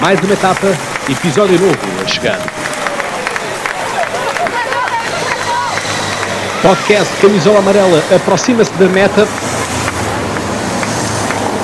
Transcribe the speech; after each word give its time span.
Mais 0.00 0.18
uma 0.20 0.32
etapa, 0.32 0.66
episódio 1.10 1.60
novo 1.60 1.76
a 2.02 2.08
chegar. 2.08 2.38
Podcast 6.62 7.20
Camisola 7.20 7.58
Amarela 7.58 8.02
aproxima-se 8.16 8.72
da 8.78 8.88
meta. 8.88 9.26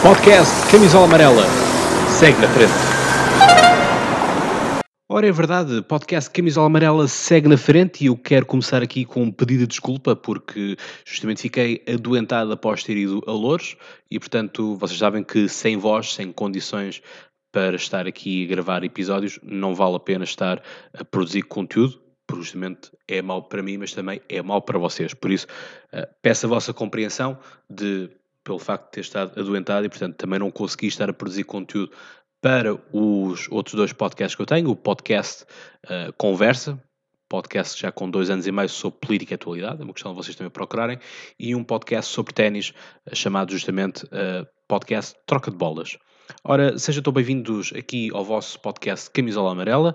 Podcast 0.02 0.70
Camisola 0.70 1.06
Amarela 1.06 1.46
segue 2.10 2.38
na 2.38 2.48
frente. 2.48 2.96
Ora, 5.08 5.26
é 5.26 5.32
verdade, 5.32 5.80
podcast 5.82 6.28
Camisola 6.30 6.66
Amarela 6.66 7.08
segue 7.08 7.48
na 7.48 7.56
frente 7.56 8.04
e 8.04 8.08
eu 8.08 8.18
quero 8.18 8.44
começar 8.44 8.82
aqui 8.82 9.06
com 9.06 9.22
um 9.22 9.30
pedido 9.30 9.60
de 9.60 9.68
desculpa 9.68 10.14
porque 10.14 10.76
justamente 11.06 11.40
fiquei 11.40 11.82
adoentado 11.88 12.52
após 12.52 12.84
ter 12.84 12.98
ido 12.98 13.22
a 13.26 13.32
Louros 13.32 13.76
e, 14.10 14.18
portanto, 14.18 14.76
vocês 14.76 14.98
sabem 14.98 15.24
que 15.24 15.48
sem 15.48 15.78
voz, 15.78 16.12
sem 16.12 16.30
condições 16.30 17.00
para 17.56 17.76
estar 17.76 18.06
aqui 18.06 18.44
a 18.44 18.48
gravar 18.48 18.84
episódios, 18.84 19.40
não 19.42 19.74
vale 19.74 19.96
a 19.96 19.98
pena 19.98 20.24
estar 20.24 20.62
a 20.92 21.02
produzir 21.02 21.40
conteúdo, 21.40 21.98
porque 22.26 22.42
justamente 22.42 22.90
é 23.08 23.22
mau 23.22 23.44
para 23.44 23.62
mim, 23.62 23.78
mas 23.78 23.94
também 23.94 24.20
é 24.28 24.42
mau 24.42 24.60
para 24.60 24.78
vocês. 24.78 25.14
Por 25.14 25.30
isso, 25.30 25.46
uh, 25.90 26.06
peço 26.20 26.44
a 26.44 26.50
vossa 26.50 26.74
compreensão 26.74 27.38
de 27.70 28.10
pelo 28.44 28.58
facto 28.58 28.84
de 28.84 28.90
ter 28.90 29.00
estado 29.00 29.40
adoentado 29.40 29.86
e, 29.86 29.88
portanto, 29.88 30.16
também 30.16 30.38
não 30.38 30.50
consegui 30.50 30.88
estar 30.88 31.08
a 31.08 31.14
produzir 31.14 31.44
conteúdo 31.44 31.92
para 32.42 32.74
os 32.92 33.48
outros 33.50 33.74
dois 33.74 33.90
podcasts 33.94 34.36
que 34.36 34.42
eu 34.42 34.46
tenho, 34.46 34.68
o 34.68 34.76
podcast 34.76 35.44
uh, 35.86 36.12
Conversa, 36.18 36.78
podcast 37.26 37.80
já 37.80 37.90
com 37.90 38.10
dois 38.10 38.28
anos 38.28 38.46
e 38.46 38.52
meio 38.52 38.68
sobre 38.68 39.00
política 39.00 39.32
e 39.32 39.36
atualidade, 39.36 39.80
é 39.80 39.84
uma 39.84 39.94
questão 39.94 40.12
de 40.12 40.18
vocês 40.18 40.36
também 40.36 40.50
procurarem, 40.50 40.98
e 41.40 41.54
um 41.54 41.64
podcast 41.64 42.12
sobre 42.12 42.34
ténis, 42.34 42.74
uh, 43.10 43.16
chamado 43.16 43.50
justamente 43.50 44.04
uh, 44.04 44.46
podcast 44.68 45.16
Troca 45.24 45.50
de 45.50 45.56
Bolas. 45.56 45.96
Ora, 46.42 46.78
sejam 46.78 47.02
tão 47.02 47.12
bem-vindos 47.12 47.72
aqui 47.76 48.10
ao 48.12 48.24
vosso 48.24 48.58
podcast 48.60 49.10
Camisola 49.10 49.52
Amarela. 49.52 49.94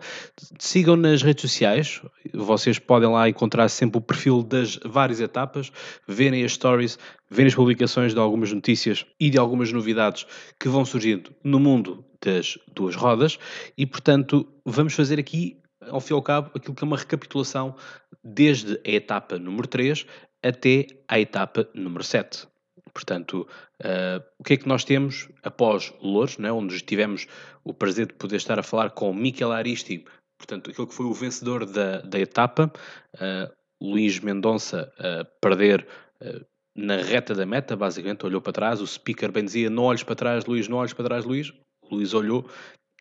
Sigam 0.60 0.96
nas 0.96 1.22
redes 1.22 1.42
sociais, 1.42 2.02
vocês 2.34 2.80
podem 2.80 3.10
lá 3.10 3.28
encontrar 3.28 3.68
sempre 3.70 3.98
o 3.98 4.02
perfil 4.02 4.42
das 4.44 4.78
várias 4.86 5.20
etapas, 5.20 5.72
verem 6.08 6.44
as 6.44 6.54
stories, 6.54 6.98
verem 7.30 7.48
as 7.48 7.56
publicações 7.56 8.14
de 8.14 8.20
algumas 8.20 8.52
notícias 8.52 9.06
e 9.20 9.30
de 9.30 9.38
algumas 9.38 9.72
novidades 9.72 10.26
que 10.60 10.70
vão 10.70 10.86
surgindo 10.86 11.32
no 11.44 11.60
mundo 11.60 12.06
das 12.24 12.58
duas 12.74 12.96
rodas 12.96 13.38
e, 13.78 13.86
portanto, 13.86 14.48
vamos 14.66 14.94
fazer 14.94 15.20
aqui, 15.20 15.58
ao 15.90 16.00
fim 16.00 16.14
e 16.14 16.16
ao 16.16 16.22
cabo, 16.22 16.52
aquilo 16.56 16.76
que 16.76 16.84
é 16.84 16.88
uma 16.88 16.98
recapitulação 16.98 17.76
desde 18.24 18.80
a 18.86 18.92
etapa 18.92 19.38
número 19.38 19.68
3 19.68 20.06
até 20.44 20.88
a 21.08 21.20
etapa 21.20 21.68
número 21.74 22.04
7. 22.04 22.51
Portanto, 22.94 23.48
uh, 23.82 24.24
o 24.40 24.44
que 24.44 24.54
é 24.54 24.58
que 24.58 24.68
nós 24.68 24.84
temos 24.84 25.30
após 25.44 25.94
Louros, 26.02 26.38
né, 26.38 26.52
onde 26.52 26.80
tivemos 26.82 27.28
o 27.64 27.74
prazer 27.74 28.08
de 28.08 28.14
poder 28.14 28.38
estar 28.38 28.60
a 28.60 28.64
falar 28.64 28.92
com 28.92 29.14
Miquel 29.14 29.52
Aristi, 29.52 30.06
portanto, 30.38 30.70
aquele 30.70 30.88
que 30.88 30.94
foi 30.94 31.06
o 31.06 31.14
vencedor 31.14 31.66
da, 31.66 32.02
da 32.02 32.20
etapa, 32.20 32.72
uh, 33.16 33.52
Luís 33.82 34.20
Mendonça 34.20 34.92
a 35.00 35.26
perder 35.42 35.88
uh, 36.22 36.46
na 36.76 36.98
reta 36.98 37.34
da 37.34 37.46
meta, 37.46 37.76
basicamente, 37.76 38.26
olhou 38.26 38.42
para 38.42 38.54
trás, 38.54 38.82
o 38.82 38.88
speaker 38.88 39.32
bem 39.32 39.46
dizia, 39.46 39.70
não 39.70 39.84
olhes 39.84 40.04
para 40.04 40.16
trás, 40.16 40.46
Luís, 40.46 40.68
não 40.68 40.78
olhes 40.78 40.94
para 40.94 41.06
trás, 41.06 41.26
Luís, 41.26 41.54
Luís 41.90 42.14
olhou 42.14 42.50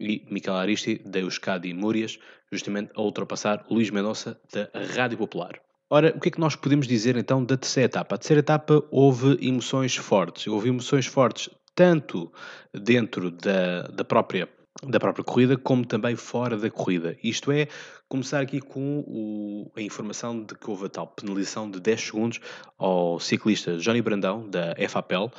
e 0.01 0.27
Miquel 0.31 0.55
Aristi 0.55 0.99
da 1.05 1.21
Euskadi 1.21 1.73
Múrias, 1.75 2.19
justamente 2.51 2.91
a 2.97 3.03
ultrapassar 3.03 3.65
Luís 3.71 3.91
Mendonça 3.91 4.41
da 4.53 4.71
Rádio 4.95 5.19
Popular. 5.19 5.61
Ora, 5.93 6.15
o 6.17 6.21
que 6.21 6.29
é 6.29 6.31
que 6.31 6.39
nós 6.39 6.55
podemos 6.55 6.87
dizer 6.87 7.17
então 7.17 7.45
da 7.45 7.57
terceira 7.57 7.87
etapa? 7.87 8.15
A 8.15 8.19
terceira 8.19 8.39
etapa 8.39 8.85
houve 8.93 9.37
emoções 9.45 9.97
fortes. 9.97 10.47
Houve 10.47 10.69
emoções 10.69 11.07
fortes 11.07 11.51
tanto 11.75 12.33
dentro 12.73 13.31
da, 13.31 13.83
da 13.89 14.05
própria 14.05 14.49
da 14.87 15.01
própria 15.01 15.25
corrida, 15.25 15.59
como 15.59 15.85
também 15.85 16.15
fora 16.15 16.57
da 16.57 16.71
corrida. 16.71 17.17
Isto 17.23 17.51
é, 17.51 17.67
começar 18.09 18.41
aqui 18.41 18.61
com 18.61 19.01
o, 19.01 19.71
a 19.77 19.83
informação 19.83 20.45
de 20.45 20.55
que 20.55 20.71
houve 20.71 20.87
a 20.87 20.89
tal 20.89 21.09
penalização 21.09 21.69
de 21.69 21.81
10 21.81 22.01
segundos 22.01 22.41
ao 22.79 23.19
ciclista 23.19 23.77
Johnny 23.77 24.01
Brandão, 24.01 24.49
da 24.49 24.75
FAPEL, 24.89 25.31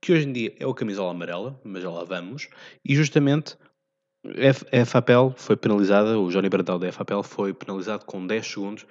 que 0.00 0.12
hoje 0.12 0.28
em 0.28 0.32
dia 0.32 0.54
é 0.58 0.66
o 0.66 0.72
camisola 0.72 1.10
amarela, 1.10 1.60
mas 1.64 1.82
já 1.82 1.90
lá 1.90 2.04
vamos, 2.04 2.48
e 2.84 2.94
justamente 2.94 3.58
a 4.72 4.86
FAPEL 4.86 5.34
foi 5.36 5.56
penalizada, 5.56 6.18
o 6.18 6.30
Johnny 6.30 6.48
Brandão 6.48 6.78
da 6.78 6.92
FAPEL 6.92 7.22
foi 7.22 7.52
penalizado 7.52 8.04
com 8.06 8.26
10 8.26 8.46
segundos 8.46 8.86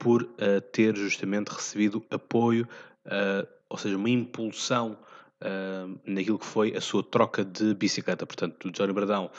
por 0.00 0.22
uh, 0.22 0.60
ter 0.72 0.96
justamente 0.96 1.48
recebido 1.48 2.02
apoio, 2.10 2.66
uh, 3.06 3.46
ou 3.68 3.76
seja, 3.76 3.96
uma 3.96 4.08
impulsão 4.08 4.98
uh, 5.42 6.00
naquilo 6.04 6.38
que 6.38 6.46
foi 6.46 6.74
a 6.74 6.80
sua 6.80 7.04
troca 7.04 7.44
de 7.44 7.74
bicicleta. 7.74 8.26
Portanto, 8.26 8.66
o 8.66 8.72
Johnny 8.72 8.92
Bradão 8.92 9.30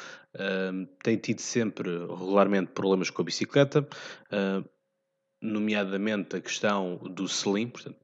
tem 1.04 1.18
tido 1.18 1.42
sempre 1.42 1.90
regularmente 1.90 2.72
problemas 2.72 3.10
com 3.10 3.22
a 3.22 3.26
bicicleta, 3.26 3.86
nomeadamente 5.42 6.38
a 6.38 6.40
questão 6.40 6.96
do 6.96 7.28
selim, 7.28 7.68
portanto, 7.68 7.98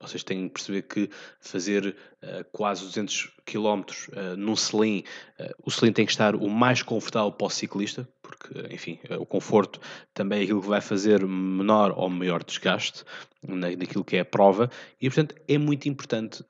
vocês 0.00 0.22
têm 0.22 0.44
de 0.44 0.52
perceber 0.52 0.82
que 0.82 1.10
fazer 1.40 1.96
uh, 2.22 2.44
quase 2.52 2.84
200 2.84 3.32
km 3.44 3.82
uh, 4.12 4.36
num 4.36 4.54
selim, 4.54 5.02
uh, 5.40 5.54
o 5.64 5.70
selim 5.70 5.92
tem 5.92 6.06
que 6.06 6.12
estar 6.12 6.36
o 6.36 6.48
mais 6.48 6.82
confortável 6.82 7.32
para 7.32 7.46
o 7.46 7.50
ciclista, 7.50 8.08
porque, 8.22 8.54
enfim, 8.70 8.98
o 9.18 9.26
conforto 9.26 9.80
também 10.14 10.40
é 10.40 10.42
aquilo 10.44 10.60
que 10.60 10.68
vai 10.68 10.80
fazer 10.80 11.26
menor 11.26 11.92
ou 11.96 12.08
maior 12.08 12.44
desgaste 12.44 13.04
na, 13.46 13.70
naquilo 13.70 14.04
que 14.04 14.16
é 14.16 14.20
a 14.20 14.24
prova, 14.24 14.70
e 15.00 15.08
portanto 15.08 15.34
é 15.48 15.58
muito 15.58 15.88
importante 15.88 16.44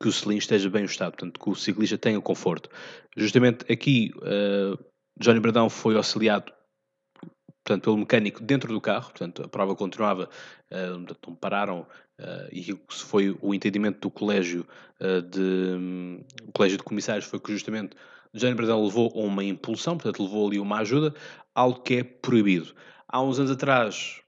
que 0.00 0.08
o 0.08 0.12
selim 0.12 0.36
esteja 0.36 0.68
bem 0.68 0.84
ajustado, 0.84 1.12
portanto 1.12 1.40
que 1.40 1.50
o 1.50 1.54
ciclista 1.54 1.96
tenha 1.96 2.20
conforto. 2.20 2.68
Justamente 3.16 3.70
aqui, 3.70 4.12
Johnny 5.18 5.40
Bradão 5.40 5.70
foi 5.70 5.96
auxiliado 5.96 6.52
portanto, 7.64 7.84
pelo 7.84 7.98
mecânico 7.98 8.42
dentro 8.42 8.72
do 8.72 8.80
carro, 8.80 9.10
portanto, 9.10 9.42
a 9.44 9.48
prova 9.48 9.74
continuava, 9.74 10.28
uh, 10.70 10.98
não 11.26 11.34
pararam, 11.34 11.86
uh, 12.18 12.48
e 12.50 12.78
foi 12.88 13.36
o 13.42 13.54
entendimento 13.54 14.00
do 14.00 14.10
colégio 14.10 14.66
uh, 15.00 15.22
de, 15.22 15.40
um, 15.40 16.24
o 16.44 16.52
colégio 16.52 16.78
de 16.78 16.84
comissários 16.84 17.26
foi 17.26 17.38
que 17.38 17.52
justamente 17.52 17.96
Jânio 18.32 18.56
Bradão 18.56 18.82
levou 18.82 19.12
a 19.14 19.18
uma 19.20 19.44
impulsão, 19.44 19.96
portanto, 19.96 20.22
levou 20.22 20.48
ali 20.48 20.58
uma 20.58 20.78
ajuda, 20.78 21.14
algo 21.54 21.80
que 21.80 21.96
é 21.96 22.04
proibido. 22.04 22.74
Há 23.06 23.22
uns 23.22 23.38
anos 23.38 23.50
atrás 23.50 24.20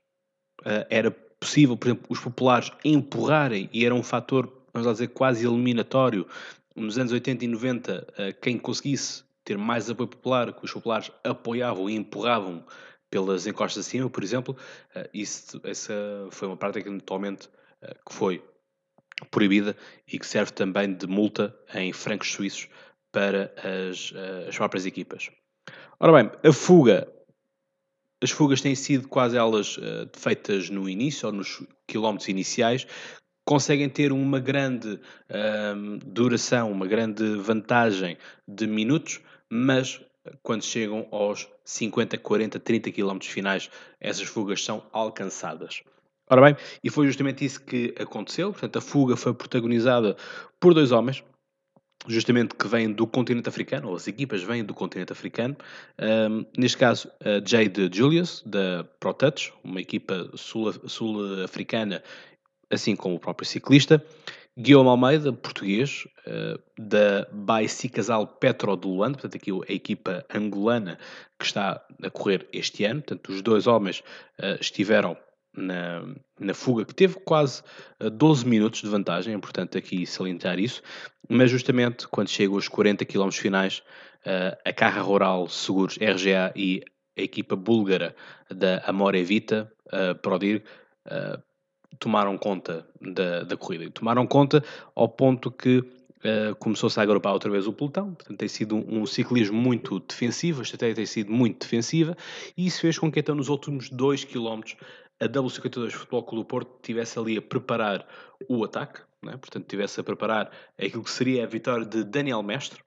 era 0.89 1.11
possível, 1.11 1.77
por 1.77 1.89
exemplo, 1.89 2.07
os 2.09 2.19
populares 2.19 2.73
empurrarem, 2.83 3.69
e 3.73 3.85
era 3.85 3.95
um 3.95 4.03
fator, 4.03 4.51
vamos 4.73 4.87
lá 4.87 4.93
dizer, 4.93 5.09
quase 5.09 5.47
eliminatório, 5.47 6.27
nos 6.75 6.99
anos 6.99 7.12
80 7.12 7.45
e 7.45 7.49
90, 7.49 8.07
quem 8.41 8.59
conseguisse 8.59 9.23
ter 9.45 9.59
mais 9.59 9.91
apoio 9.91 10.09
popular, 10.09 10.53
que 10.53 10.65
os 10.65 10.73
populares 10.73 11.11
apoiavam 11.25 11.91
e 11.91 11.95
empurravam 11.95 12.65
pelas 13.10 13.47
encostas 13.47 13.87
acima, 13.87 14.09
por 14.09 14.22
exemplo, 14.22 14.56
uh, 14.94 15.09
isso, 15.12 15.60
essa 15.65 15.93
foi 16.31 16.48
uma 16.48 16.56
prática 16.56 16.91
atualmente 16.94 17.48
uh, 17.82 17.94
que 18.09 18.15
foi 18.15 18.43
proibida 19.31 19.76
e 20.10 20.19
que 20.19 20.26
serve 20.26 20.53
também 20.53 20.94
de 20.94 21.06
multa 21.06 21.54
em 21.75 21.93
francos 21.93 22.32
suíços 22.32 22.69
para 23.12 23.53
as, 23.91 24.12
uh, 24.12 24.49
as 24.49 24.56
próprias 24.56 24.87
equipas. 24.87 25.31
Ora 25.99 26.22
bem, 26.22 26.31
a 26.43 26.53
fuga. 26.53 27.12
As 28.22 28.31
fugas 28.31 28.60
têm 28.60 28.75
sido 28.75 29.09
quase 29.09 29.34
elas 29.34 29.78
feitas 30.15 30.69
no 30.69 30.87
início 30.91 31.26
ou 31.26 31.32
nos 31.32 31.62
quilómetros 31.88 32.28
iniciais, 32.28 32.87
conseguem 33.47 33.88
ter 33.88 34.12
uma 34.12 34.38
grande 34.38 35.00
duração, 36.04 36.70
uma 36.70 36.87
grande 36.87 37.37
vantagem 37.37 38.19
de 38.47 38.66
minutos, 38.66 39.22
mas 39.50 40.04
quando 40.42 40.64
chegam 40.64 41.06
aos 41.10 41.48
50, 41.64 42.19
40, 42.19 42.58
30 42.60 42.92
km 42.92 43.19
finais, 43.22 43.70
essas 44.00 44.26
fugas 44.26 44.62
são 44.62 44.82
alcançadas. 44.92 45.82
Ora 46.28 46.42
bem, 46.42 46.56
e 46.82 46.91
foi 46.91 47.06
justamente 47.06 47.44
isso 47.44 47.60
que 47.64 47.92
aconteceu. 47.98 48.53
Portanto, 48.53 48.78
a 48.78 48.81
fuga 48.81 49.16
foi 49.16 49.34
protagonizada 49.34 50.16
por 50.60 50.72
dois 50.72 50.92
homens, 50.92 51.25
justamente 52.06 52.55
que 52.55 52.69
vêm 52.69 52.93
do 52.93 53.06
continente 53.06 53.49
africano, 53.49 53.88
ou 53.88 53.96
as 53.96 54.06
equipas 54.06 54.43
vêm 54.43 54.64
do 54.64 54.72
continente 54.72 55.12
africano. 55.12 55.56
Um, 55.99 56.46
neste 56.56 56.78
caso, 56.78 57.11
a 57.20 57.44
Jade 57.44 57.90
Julius, 57.93 58.43
da 58.46 58.84
ProTouch, 59.00 59.52
uma 59.64 59.81
equipa 59.81 60.31
sul-africana, 60.34 62.02
assim 62.70 62.94
como 62.94 63.16
o 63.16 63.20
próprio 63.20 63.46
ciclista. 63.46 64.05
Guilherme 64.58 64.88
Almeida, 64.91 65.32
português, 65.32 66.06
uh, 66.26 66.61
da 66.79 67.26
Baicicasal 67.32 68.26
Petro 68.26 68.76
de 68.76 68.87
Luanda, 68.87 69.19
portanto 69.19 69.37
aqui 69.37 69.50
a 69.50 69.73
equipa 69.73 70.25
angolana 70.35 70.99
que 71.38 71.44
está 71.44 71.85
a 72.02 72.11
correr 72.11 72.49
este 72.52 72.85
ano, 72.85 73.00
portanto 73.00 73.29
os 73.31 73.43
dois 73.43 73.67
homens 73.67 74.00
uh, 74.38 74.61
estiveram 74.61 75.17
na, 75.56 76.02
na 76.38 76.55
fuga, 76.55 76.85
que 76.85 76.94
teve 76.94 77.14
quase 77.25 77.62
12 77.99 78.44
eh, 78.44 78.49
minutos 78.49 78.82
de 78.82 78.88
vantagem, 78.88 79.35
é 79.35 79.37
importante 79.37 79.76
aqui 79.76 80.06
salientar 80.06 80.61
isso, 80.61 80.81
mas 81.29 81.50
justamente 81.50 82.06
quando 82.06 82.29
chega 82.29 82.55
aos 82.55 82.69
40 82.69 83.05
km 83.05 83.31
finais, 83.32 83.82
a 84.64 84.73
Carra 84.73 85.02
Rural 85.02 85.49
Seguros 85.49 85.97
RGA 85.97 86.52
e 86.55 86.85
a 87.19 87.23
equipa 87.23 87.56
búlgara 87.56 88.14
da 88.49 88.79
Amore 88.87 89.25
Vita, 89.25 89.70
uh, 89.87 90.14
Prodir, 90.20 90.62
tomaram 91.98 92.37
conta 92.38 92.87
da, 93.00 93.42
da 93.42 93.56
corrida. 93.56 93.84
E 93.84 93.90
tomaram 93.90 94.26
conta 94.26 94.64
ao 94.94 95.08
ponto 95.08 95.50
que 95.50 95.78
uh, 95.78 96.54
começou-se 96.58 96.98
a 96.98 97.02
agrupar 97.02 97.32
outra 97.32 97.50
vez 97.50 97.66
o 97.66 97.72
pelotão, 97.72 98.14
portanto 98.14 98.38
tem 98.38 98.48
sido 98.48 98.76
um, 98.76 99.02
um 99.02 99.06
ciclismo 99.06 99.56
muito 99.56 100.00
defensivo, 100.00 100.60
a 100.60 100.62
estratégia 100.62 100.96
tem 100.96 101.06
sido 101.06 101.32
muito 101.32 101.60
defensiva, 101.60 102.16
e 102.56 102.66
isso 102.66 102.81
fez 102.81 102.98
com 102.98 103.10
que 103.10 103.20
então 103.20 103.34
nos 103.34 103.48
últimos 103.48 103.90
2 103.90 104.25
km 104.25 104.60
a 105.20 105.28
W52 105.28 105.90
Futebol 105.90 106.22
Clube 106.22 106.44
do 106.44 106.46
Porto 106.46 106.76
estivesse 106.76 107.19
ali 107.19 107.37
a 107.37 107.42
preparar 107.42 108.06
o 108.48 108.64
ataque, 108.64 109.00
né? 109.22 109.37
portanto 109.37 109.64
estivesse 109.64 110.00
a 110.00 110.04
preparar 110.04 110.50
aquilo 110.78 111.04
que 111.04 111.10
seria 111.10 111.44
a 111.44 111.46
vitória 111.46 111.84
de 111.84 112.02
Daniel 112.04 112.42
Mestre, 112.42 112.81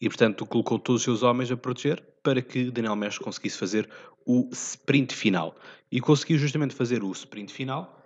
e 0.00 0.08
portanto 0.08 0.46
colocou 0.46 0.78
todos 0.78 1.00
os 1.00 1.04
seus 1.04 1.22
homens 1.22 1.50
a 1.50 1.56
proteger 1.56 2.02
para 2.22 2.42
que 2.42 2.70
Daniel 2.70 2.96
Mestre 2.96 3.24
conseguisse 3.24 3.58
fazer 3.58 3.88
o 4.26 4.48
sprint 4.52 5.14
final. 5.14 5.56
E 5.90 6.00
conseguiu 6.00 6.38
justamente 6.38 6.74
fazer 6.74 7.02
o 7.02 7.10
sprint 7.12 7.52
final, 7.52 8.00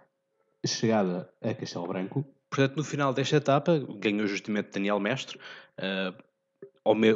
chegada 0.64 1.30
a 1.42 1.52
Castelo 1.54 1.86
Branco. 1.86 2.24
Portanto, 2.48 2.76
no 2.76 2.84
final 2.84 3.12
desta 3.12 3.36
etapa, 3.36 3.78
ganhou 3.98 4.26
justamente 4.26 4.70
Daniel 4.70 5.00
Mestre, 5.00 5.38
uh, 5.78 6.14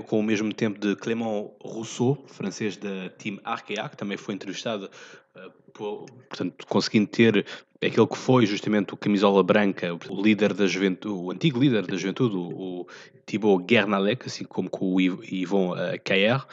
com 0.06 0.18
o 0.18 0.22
mesmo 0.22 0.52
tempo 0.52 0.80
de 0.80 0.96
Clément 0.96 1.50
Rousseau, 1.62 2.24
francês 2.26 2.76
da 2.78 3.10
Team 3.18 3.38
Arkea, 3.44 3.88
que 3.88 3.96
também 3.96 4.16
foi 4.16 4.34
entrevistado, 4.34 4.90
uh, 5.36 5.50
por, 5.74 6.06
portanto, 6.28 6.66
conseguindo 6.66 7.06
ter 7.06 7.46
aquele 7.82 8.06
que 8.06 8.16
foi 8.16 8.46
justamente 8.46 8.94
o 8.94 8.96
camisola 8.96 9.42
branca, 9.42 9.96
o 10.08 10.22
líder 10.22 10.54
da 10.54 10.66
juventude, 10.66 11.14
o 11.14 11.30
antigo 11.30 11.60
líder 11.60 11.86
da 11.86 11.96
juventude, 11.96 12.34
o, 12.34 12.80
o 12.80 12.86
Thibaut 13.26 13.62
Guernalec, 13.64 14.26
assim 14.26 14.44
como 14.44 14.70
com 14.70 14.94
o 14.94 15.00
Yvon 15.00 15.72
uh, 15.72 16.00
Caer. 16.02 16.44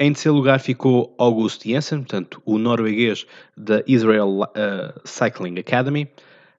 Em 0.00 0.12
terceiro 0.12 0.36
lugar 0.36 0.58
ficou 0.58 1.14
August 1.18 1.62
Jensen, 1.64 1.98
portanto, 1.98 2.42
o 2.44 2.58
norueguês 2.58 3.26
da 3.56 3.84
Israel 3.86 4.40
uh, 4.40 5.00
Cycling 5.04 5.58
Academy. 5.60 6.08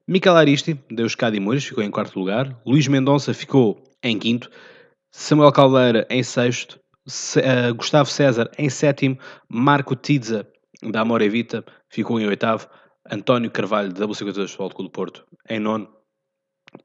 Michael 0.06 0.36
Aristi, 0.36 0.78
da 0.90 1.02
Euskadi 1.02 1.40
Mouros, 1.40 1.64
ficou 1.64 1.82
em 1.82 1.90
quarto 1.90 2.18
lugar. 2.18 2.58
Luís 2.64 2.86
Mendonça 2.86 3.34
ficou 3.34 3.82
em 4.02 4.18
quinto. 4.18 4.50
Samuel 5.16 5.52
Caldeira 5.52 6.04
em 6.10 6.24
sexto, 6.24 6.78
uh, 7.06 7.72
Gustavo 7.76 8.10
César 8.10 8.50
em 8.58 8.68
sétimo, 8.68 9.16
Marco 9.48 9.94
Tidza 9.94 10.44
da 10.82 11.02
Amore 11.02 11.28
Vita 11.28 11.64
ficou 11.88 12.18
em 12.18 12.26
oitavo, 12.26 12.68
António 13.08 13.48
Carvalho 13.48 13.92
da 13.92 14.06
W52 14.08 14.48
Futebol 14.48 14.84
do 14.84 14.90
Porto 14.90 15.24
em 15.48 15.60
nono 15.60 15.88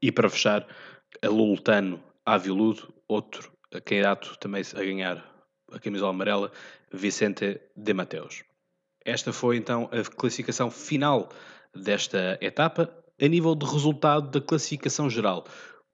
e 0.00 0.12
para 0.12 0.30
fechar 0.30 0.64
a 1.20 1.28
Lultano 1.28 2.00
Aviludo, 2.24 2.94
outro 3.08 3.52
candidato 3.84 4.38
também 4.38 4.62
a 4.76 4.78
ganhar 4.78 5.44
a 5.72 5.80
camisola 5.80 6.10
amarela, 6.10 6.52
Vicente 6.92 7.60
de 7.76 7.92
Mateus. 7.92 8.44
Esta 9.04 9.32
foi 9.32 9.56
então 9.56 9.90
a 9.92 10.08
classificação 10.08 10.70
final 10.70 11.30
desta 11.74 12.38
etapa. 12.40 12.96
A 13.20 13.26
nível 13.26 13.56
de 13.56 13.66
resultado 13.66 14.30
da 14.30 14.40
classificação 14.40 15.10
geral, 15.10 15.44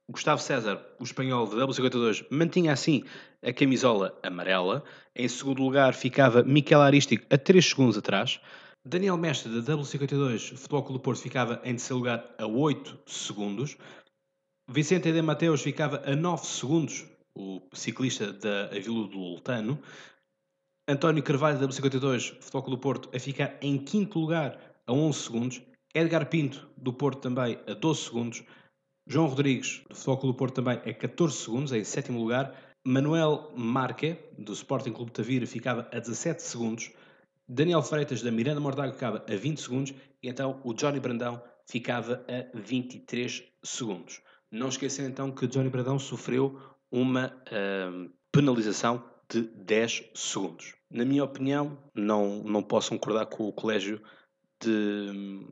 Gustavo 0.08 0.40
César, 0.40 0.80
o 1.00 1.02
espanhol 1.02 1.48
de 1.48 1.56
W52, 1.56 2.26
mantinha 2.30 2.72
assim 2.72 3.02
a 3.42 3.52
camisola 3.52 4.16
amarela. 4.22 4.84
Em 5.14 5.26
segundo 5.26 5.60
lugar 5.62 5.94
ficava 5.94 6.44
Miquel 6.44 6.80
Arístico 6.80 7.26
a 7.28 7.36
3 7.36 7.64
segundos 7.64 7.98
atrás. 7.98 8.40
Daniel 8.84 9.16
Mestre 9.16 9.50
da 9.60 9.76
W52, 9.76 10.56
Futebol 10.56 10.82
Clube 10.84 10.98
do 11.00 11.02
Porto, 11.02 11.20
ficava 11.20 11.60
em 11.64 11.74
terceiro 11.74 11.96
lugar 11.96 12.24
a 12.38 12.46
8 12.46 13.00
segundos. 13.04 13.76
Vicente 14.70 15.10
de 15.10 15.22
Mateus 15.22 15.60
ficava 15.62 16.00
a 16.08 16.14
9 16.14 16.46
segundos, 16.46 17.04
o 17.36 17.60
ciclista 17.72 18.32
da 18.32 18.66
Avila 18.66 19.08
do 19.08 19.18
Lutano. 19.18 19.82
António 20.88 21.20
Carvalho 21.24 21.58
da 21.58 21.66
W52, 21.66 22.40
Futebol 22.40 22.62
Clube 22.62 22.76
do 22.76 22.80
Porto, 22.80 23.10
a 23.12 23.18
ficar 23.18 23.56
em 23.60 23.76
quinto 23.76 24.20
lugar 24.20 24.56
a 24.86 24.92
11 24.92 25.18
segundos. 25.18 25.62
Edgar 25.92 26.26
Pinto, 26.26 26.68
do 26.76 26.92
Porto, 26.92 27.22
também 27.22 27.58
a 27.66 27.74
12 27.74 28.00
segundos. 28.02 28.44
João 29.06 29.26
Rodrigues, 29.26 29.82
do 29.88 29.94
Futebol 29.94 30.16
Clube 30.18 30.34
do 30.34 30.38
Porto, 30.38 30.54
também 30.54 30.78
a 30.78 30.92
14 30.92 31.36
segundos, 31.36 31.72
em 31.72 31.84
sétimo 31.84 32.18
lugar. 32.18 32.54
Manuel 32.84 33.52
Marque, 33.56 34.16
do 34.36 34.52
Sporting 34.52 34.92
Clube 34.92 35.10
de 35.10 35.16
Tavira, 35.16 35.46
ficava 35.46 35.88
a 35.92 35.98
17 36.00 36.42
segundos. 36.42 36.90
Daniel 37.48 37.82
Freitas, 37.82 38.22
da 38.22 38.32
Miranda 38.32 38.60
Mordago, 38.60 38.92
ficava 38.92 39.24
a 39.28 39.36
20 39.36 39.60
segundos. 39.60 39.94
E 40.22 40.28
então 40.28 40.60
o 40.64 40.74
Johnny 40.74 40.98
Brandão 40.98 41.40
ficava 41.66 42.24
a 42.28 42.58
23 42.58 43.44
segundos. 43.62 44.20
Não 44.50 44.68
esqueçam 44.68 45.06
então 45.06 45.30
que 45.30 45.46
Johnny 45.46 45.68
Brandão 45.68 45.98
sofreu 45.98 46.60
uma 46.90 47.26
uh, 47.28 48.10
penalização 48.32 49.04
de 49.28 49.42
10 49.42 50.10
segundos. 50.14 50.74
Na 50.90 51.04
minha 51.04 51.24
opinião, 51.24 51.78
não, 51.94 52.42
não 52.42 52.62
posso 52.62 52.90
concordar 52.90 53.26
com 53.26 53.48
o 53.48 53.52
colégio 53.52 54.00
de, 54.60 55.46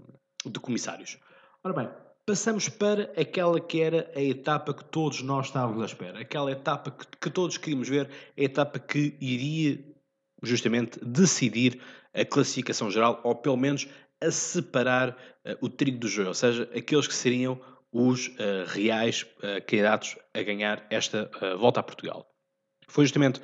de 0.46 0.60
comissários. 0.60 1.18
Ora 1.62 1.74
bem, 1.74 2.03
passamos 2.26 2.68
para 2.68 3.12
aquela 3.20 3.60
que 3.60 3.80
era 3.80 4.10
a 4.14 4.22
etapa 4.22 4.72
que 4.72 4.84
todos 4.84 5.22
nós 5.22 5.46
estávamos 5.46 5.82
à 5.82 5.86
espera. 5.86 6.20
Aquela 6.20 6.50
etapa 6.50 6.90
que, 6.90 7.06
que 7.20 7.30
todos 7.30 7.58
queríamos 7.58 7.88
ver, 7.88 8.08
a 8.36 8.42
etapa 8.42 8.78
que 8.78 9.16
iria 9.20 9.84
justamente 10.42 10.98
decidir 11.04 11.80
a 12.12 12.24
classificação 12.24 12.90
geral, 12.90 13.20
ou 13.24 13.34
pelo 13.34 13.56
menos 13.56 13.88
a 14.22 14.30
separar 14.30 15.10
uh, 15.10 15.56
o 15.60 15.68
trigo 15.68 15.98
do 15.98 16.08
joio, 16.08 16.28
ou 16.28 16.34
seja, 16.34 16.68
aqueles 16.74 17.06
que 17.06 17.14
seriam 17.14 17.60
os 17.92 18.28
uh, 18.28 18.64
reais 18.66 19.26
uh, 19.38 19.64
candidatos 19.66 20.16
a 20.32 20.42
ganhar 20.42 20.86
esta 20.90 21.30
volta 21.58 21.80
a 21.80 21.82
Portugal. 21.82 22.26
Foi 22.88 23.04
justamente 23.04 23.40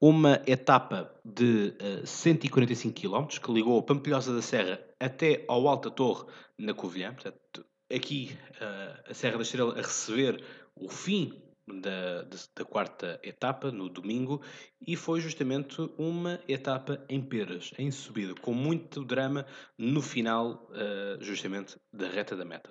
uma 0.00 0.42
etapa 0.46 1.10
de 1.24 1.74
uh, 2.02 2.06
145 2.06 3.00
km 3.00 3.26
que 3.26 3.52
ligou 3.52 3.78
a 3.78 3.82
Pampilhosa 3.82 4.34
da 4.34 4.42
Serra 4.42 4.80
até 5.00 5.44
ao 5.48 5.66
Alta 5.66 5.90
Torre 5.90 6.26
na 6.58 6.74
Covilhã. 6.74 7.14
Portanto, 7.14 7.64
aqui 7.92 8.36
uh, 8.60 9.10
a 9.10 9.14
Serra 9.14 9.36
da 9.36 9.42
Estrela 9.42 9.74
a 9.74 9.82
receber 9.82 10.44
o 10.74 10.88
fim 10.88 11.42
da, 11.66 12.22
da, 12.22 12.64
quarta 12.64 13.18
etapa, 13.22 13.70
no 13.70 13.88
domingo, 13.88 14.42
e 14.86 14.96
foi 14.96 15.20
justamente 15.20 15.80
uma 15.96 16.40
etapa 16.46 17.04
em 17.08 17.22
peras, 17.22 17.72
em 17.78 17.90
subida, 17.90 18.34
com 18.34 18.52
muito 18.52 19.04
drama 19.04 19.46
no 19.78 20.02
final, 20.02 20.68
uh, 20.70 21.22
justamente, 21.22 21.76
da 21.92 22.08
reta 22.08 22.36
da 22.36 22.44
meta. 22.44 22.70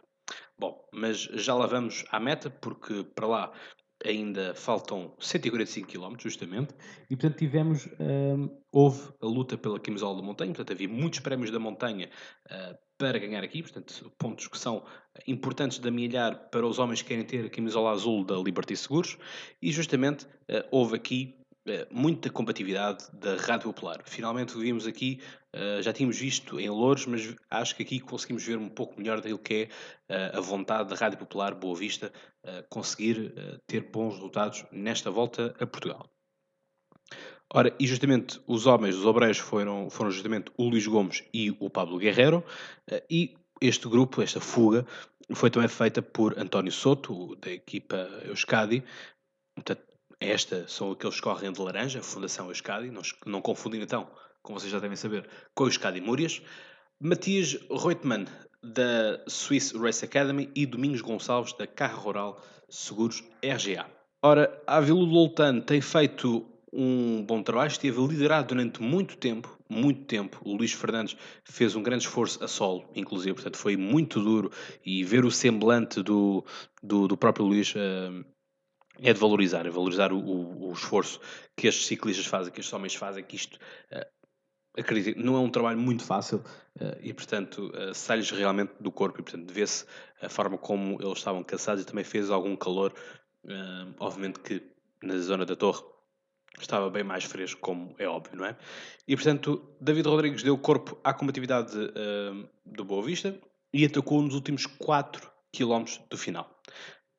Bom, 0.58 0.88
mas 0.94 1.20
já 1.22 1.56
lá 1.56 1.66
vamos 1.66 2.06
à 2.10 2.20
meta, 2.20 2.50
porque 2.50 3.04
para 3.04 3.28
lá 3.28 3.54
ainda 4.06 4.54
faltam 4.56 5.14
145 5.20 5.88
km, 5.88 6.16
justamente, 6.20 6.74
e 7.10 7.16
portanto 7.16 7.38
tivemos, 7.38 7.88
um, 8.00 8.50
houve 8.72 9.10
a 9.22 9.26
luta 9.26 9.58
pela 9.58 9.80
camisola 9.80 10.16
da 10.16 10.22
montanha, 10.22 10.52
portanto 10.52 10.74
havia 10.74 10.88
muitos 10.88 11.20
prémios 11.20 11.52
da 11.52 11.60
montanha 11.60 12.10
uh, 12.52 12.78
para 12.98 13.20
ganhar 13.20 13.44
aqui, 13.44 13.62
portanto 13.62 14.12
pontos 14.18 14.48
que 14.48 14.58
são 14.58 14.84
importantes 15.28 15.80
de 15.80 15.88
amelhar 15.88 16.50
para 16.50 16.66
os 16.66 16.80
homens 16.80 17.02
que 17.02 17.10
querem 17.10 17.26
ter 17.26 17.46
a 17.46 17.50
camisola 17.50 17.92
azul 17.92 18.24
da 18.24 18.36
Liberty 18.36 18.76
Seguros, 18.76 19.18
e 19.62 19.72
justamente 19.72 20.26
uh, 20.26 20.64
houve 20.72 20.96
aqui 20.96 21.43
muita 21.90 22.30
compatibilidade 22.30 23.06
da 23.14 23.36
Rádio 23.36 23.74
Popular. 23.74 24.02
Finalmente 24.06 24.58
vimos 24.58 24.86
aqui, 24.86 25.22
já 25.82 25.94
tínhamos 25.94 26.18
visto 26.18 26.60
em 26.60 26.70
Louros, 26.70 27.06
mas 27.06 27.34
acho 27.50 27.76
que 27.76 27.84
aqui 27.84 28.00
conseguimos 28.00 28.44
ver 28.46 28.58
um 28.58 28.70
pouco 28.70 29.00
melhor 29.00 29.18
daquilo 29.18 29.40
que 29.40 29.70
é 30.10 30.38
a 30.38 30.42
vontade 30.42 30.90
da 30.90 30.96
Rádio 30.96 31.18
Popular 31.18 31.56
Boa 31.56 31.76
Vista 31.76 32.12
conseguir 32.70 33.34
ter 33.66 33.90
bons 33.92 34.16
resultados 34.16 34.66
nesta 34.72 35.10
volta 35.10 35.56
a 35.60 35.66
Portugal. 35.66 36.10
Ora, 37.54 37.74
e 37.80 37.86
justamente 37.86 38.42
os 38.48 38.66
homens, 38.66 38.96
os 38.96 39.06
obreiros, 39.06 39.38
foram, 39.38 39.90
foram 39.90 40.12
justamente 40.12 40.52
o 40.58 40.68
Luís 40.68 40.88
Gomes 40.88 41.24
e 41.34 41.52
o 41.60 41.70
Pablo 41.70 41.98
Guerreiro, 41.98 42.44
e 43.10 43.38
este 43.62 43.88
grupo, 43.88 44.22
esta 44.22 44.42
fuga, 44.42 44.86
foi 45.34 45.50
também 45.50 45.70
feita 45.70 46.02
por 46.02 46.38
António 46.38 46.72
Soto, 46.72 47.36
da 47.38 47.52
equipa 47.52 47.96
Euskadi. 48.26 48.84
Portanto, 49.56 49.84
esta 50.24 50.68
são 50.68 50.92
aqueles 50.92 51.16
que 51.16 51.22
correm 51.22 51.52
de 51.52 51.62
laranja, 51.62 52.02
Fundação 52.02 52.48
Euskadi, 52.48 52.90
não, 52.90 53.02
não 53.26 53.42
confundem 53.42 53.82
então, 53.82 54.10
como 54.42 54.60
vocês 54.60 54.72
já 54.72 54.80
devem 54.80 54.96
saber, 54.96 55.28
com 55.54 55.66
Euskadi 55.66 56.02
Múrias. 56.02 56.42
Matias 57.00 57.58
Reutemann, 57.70 58.26
da 58.64 59.22
Swiss 59.28 59.74
Race 59.74 60.06
Academy 60.06 60.50
e 60.56 60.66
Domingos 60.66 61.02
Gonçalves 61.02 61.54
da 61.54 61.68
Carro 61.68 62.02
Rural 62.02 62.42
Seguros 62.70 63.24
RGA. 63.44 63.86
Ora, 64.22 64.62
a 64.66 64.78
Avilu 64.78 65.04
Loltan 65.04 65.60
tem 65.60 65.82
feito 65.82 66.46
um 66.72 67.24
bom 67.24 67.44
trabalho, 67.44 67.68
esteve 67.68 68.02
liderado 68.08 68.48
durante 68.48 68.82
muito 68.82 69.18
tempo, 69.18 69.60
muito 69.70 70.06
tempo. 70.06 70.42
O 70.44 70.56
Luís 70.56 70.72
Fernandes 70.72 71.16
fez 71.44 71.76
um 71.76 71.84
grande 71.84 72.06
esforço 72.06 72.44
a 72.44 72.48
solo, 72.48 72.90
inclusive, 72.96 73.34
portanto 73.34 73.58
foi 73.58 73.78
muito 73.78 74.20
duro 74.22 74.52
e 74.84 75.04
ver 75.04 75.24
o 75.26 75.32
semblante 75.32 76.02
do, 76.02 76.44
do, 76.82 77.08
do 77.08 77.18
próprio 77.18 77.46
Luís 77.46 77.76
uh, 77.76 78.26
é 79.00 79.14
de 79.14 79.20
valorizar, 79.20 79.66
é 79.66 79.70
valorizar 79.70 80.12
o, 80.14 80.20
o, 80.20 80.70
o, 80.70 80.74
esforço 80.74 81.20
que 81.56 81.68
estes 81.68 81.88
ciclistas 81.88 82.26
fazem, 82.26 82.54
que 82.54 82.60
estes 82.60 82.74
homens 82.74 82.96
fazem, 82.96 83.24
que 83.24 83.36
isto 83.36 83.58
uh, 83.92 84.06
acredito, 84.78 85.20
não 85.20 85.36
é 85.36 85.40
um 85.40 85.50
trabalho 85.50 85.80
muito 85.80 86.04
fácil 86.04 86.40
uh, 86.80 86.98
e, 87.02 87.14
portanto, 87.14 87.72
uh, 87.76 87.94
sai-lhes 87.94 88.30
realmente 88.32 88.74
do 88.80 88.92
corpo 88.92 89.20
e, 89.20 89.24
portanto, 89.24 89.52
vê-se 89.52 89.86
a 90.22 90.30
forma 90.30 90.58
como 90.58 91.02
eles 91.02 91.18
estavam 91.18 91.44
cansados 91.44 91.84
e 91.84 91.86
também 91.86 92.04
fez 92.04 92.30
algum 92.30 92.56
calor. 92.56 92.94
Uh, 93.44 93.94
obviamente 94.00 94.40
que 94.40 94.64
na 95.02 95.18
zona 95.18 95.46
da 95.46 95.56
torre 95.56 95.84
estava 96.60 96.90
bem 96.90 97.04
mais 97.04 97.26
fresco, 97.26 97.60
como 97.60 97.94
é 98.00 98.08
óbvio, 98.08 98.38
não 98.38 98.46
é? 98.46 98.56
E, 99.08 99.16
portanto, 99.16 99.76
David 99.82 100.08
Rodrigues 100.08 100.44
deu 100.44 100.58
corpo 100.58 100.98
à 101.04 101.14
combatividade 101.14 101.74
do 102.64 102.86
Boa 102.86 103.04
Vista 103.04 103.38
e 103.74 103.84
atacou 103.84 104.22
nos 104.22 104.36
últimos 104.36 104.66
4 104.66 105.30
km 105.52 105.84
do 106.10 106.18
final. 106.18 106.50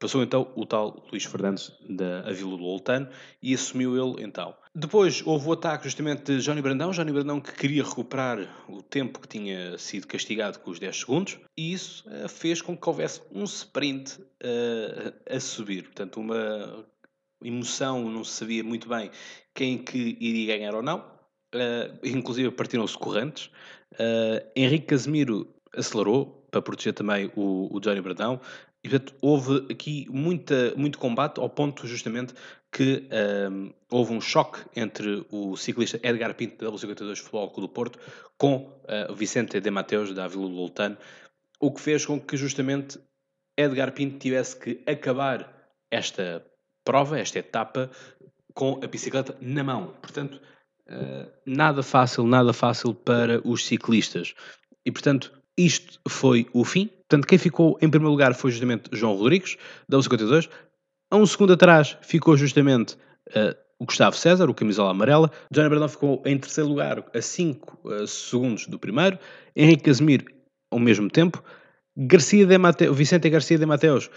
Passou 0.04 0.23
então 0.23 0.52
o 0.54 0.66
tal 0.66 1.02
Luís 1.11 1.25
Fernandes 1.25 1.73
da 1.88 2.30
Vila 2.30 2.58
do 2.58 2.64
Oltano 2.64 3.08
e 3.42 3.54
assumiu 3.54 3.96
ele 3.96 4.23
então. 4.23 4.54
Depois 4.75 5.23
houve 5.25 5.49
o 5.49 5.52
ataque 5.52 5.84
justamente 5.84 6.25
de 6.25 6.42
Johnny 6.42 6.61
Brandão, 6.61 6.90
Johnny 6.90 7.11
Brandão 7.11 7.40
que 7.40 7.54
queria 7.54 7.82
recuperar 7.82 8.38
o 8.68 8.82
tempo 8.82 9.18
que 9.18 9.26
tinha 9.26 9.78
sido 9.78 10.06
castigado 10.06 10.58
com 10.58 10.70
os 10.70 10.78
10 10.78 10.94
segundos 10.94 11.38
e 11.56 11.73
isso 11.73 12.04
uh, 12.06 12.28
fez 12.28 12.61
com 12.61 12.76
que 12.76 12.87
houvesse 12.87 13.23
um 13.32 13.44
sprint 13.44 14.20
uh, 14.20 15.14
a 15.26 15.40
subir. 15.40 15.84
Portanto, 15.84 16.20
uma 16.20 16.84
emoção, 17.42 18.06
não 18.06 18.25
se 18.25 18.32
sabia 18.32 18.62
muito 18.62 18.87
bem 18.87 19.11
quem 19.54 19.78
que 19.78 20.18
iria 20.20 20.58
ganhar 20.58 20.75
ou 20.75 20.82
não. 20.82 20.99
Uh, 20.99 21.99
inclusive 22.04 22.50
partiram-se 22.50 22.99
correntes. 22.99 23.49
Henrique 24.54 24.84
Casemiro 24.84 25.49
acelerou 25.75 26.46
para 26.50 26.61
proteger 26.61 26.92
também 26.92 27.32
o, 27.34 27.75
o 27.75 27.80
Johnny 27.80 28.02
Brandão. 28.02 28.38
E, 28.85 28.88
portanto, 28.88 29.14
houve 29.23 29.67
aqui 29.73 30.07
muita, 30.11 30.75
muito 30.76 30.99
combate 30.99 31.41
ao 31.41 31.49
ponto 31.49 31.87
justamente 31.87 32.35
que 32.71 33.09
um, 33.50 33.73
houve 33.91 34.12
um 34.12 34.21
choque 34.21 34.61
entre 34.76 35.25
o 35.31 35.57
ciclista 35.57 35.99
Edgar 36.03 36.35
Pinto 36.35 36.62
da 36.62 36.71
W52 36.71 37.17
Futebol 37.17 37.50
Clube 37.50 37.69
do 37.69 37.73
Porto 37.73 37.99
com 38.37 38.57
uh, 39.09 39.14
Vicente 39.14 39.59
de 39.59 39.71
Mateus 39.71 40.12
da 40.12 40.29
Vila 40.29 40.49
do 40.49 40.55
Lutano, 40.55 40.99
o 41.59 41.73
que 41.73 41.81
fez 41.81 42.05
com 42.05 42.21
que 42.21 42.37
justamente 42.37 43.00
Edgar 43.57 43.93
Pinto 43.93 44.19
tivesse 44.19 44.59
que 44.59 44.83
acabar 44.87 45.50
esta 45.91 46.45
prova, 46.85 47.19
esta 47.19 47.38
etapa, 47.38 47.91
com 48.53 48.81
a 48.85 48.87
bicicleta 48.87 49.35
na 49.41 49.64
mão. 49.64 49.95
Portanto, 50.03 50.43
uh, 50.88 51.33
nada 51.47 51.83
fácil, 51.83 52.26
nada 52.26 52.53
fácil 52.53 52.93
para 52.95 53.41
os 53.49 53.64
ciclistas. 53.64 54.35
E, 54.85 54.93
portanto, 54.93 55.33
isto 55.56 56.00
foi 56.08 56.46
o 56.52 56.64
fim. 56.64 56.87
Portanto, 56.87 57.26
quem 57.26 57.38
ficou 57.38 57.78
em 57.80 57.88
primeiro 57.88 58.11
lugar 58.11 58.34
foi 58.34 58.50
justamente 58.50 58.90
João 58.92 59.14
Rodrigues, 59.14 59.56
da 59.88 59.99
U52. 59.99 60.49
A 61.11 61.16
um 61.16 61.26
segundo 61.26 61.52
atrás 61.52 61.96
ficou 62.02 62.37
justamente 62.37 62.94
uh, 63.30 63.54
o 63.78 63.87
Gustavo 63.87 64.16
César, 64.16 64.49
o 64.49 64.54
camisola 64.54 64.90
amarela. 64.90 65.30
Johnny 65.50 65.68
Brandão 65.68 65.88
ficou 65.88 66.23
em 66.25 66.38
terceiro 66.38 66.70
lugar, 66.70 67.04
a 67.14 67.20
5 67.20 67.78
uh, 67.84 67.92
eh, 67.92 68.06
segundos 68.06 68.66
do 68.66 68.78
primeiro. 68.78 69.18
Henrique 69.54 69.84
Casemiro, 69.84 70.26
ao 70.70 70.78
mesmo 70.78 71.08
tempo. 71.08 71.42
Garcia 71.96 72.44
de 72.44 72.58
Mateus, 72.58 72.96
Vicente 72.96 73.30
Garcia 73.30 73.58
de 73.58 73.66
Mateus 73.66 74.11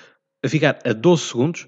a 0.44 0.50
ficar 0.50 0.79
a 0.84 0.94
12 0.94 1.22
segundos. 1.24 1.67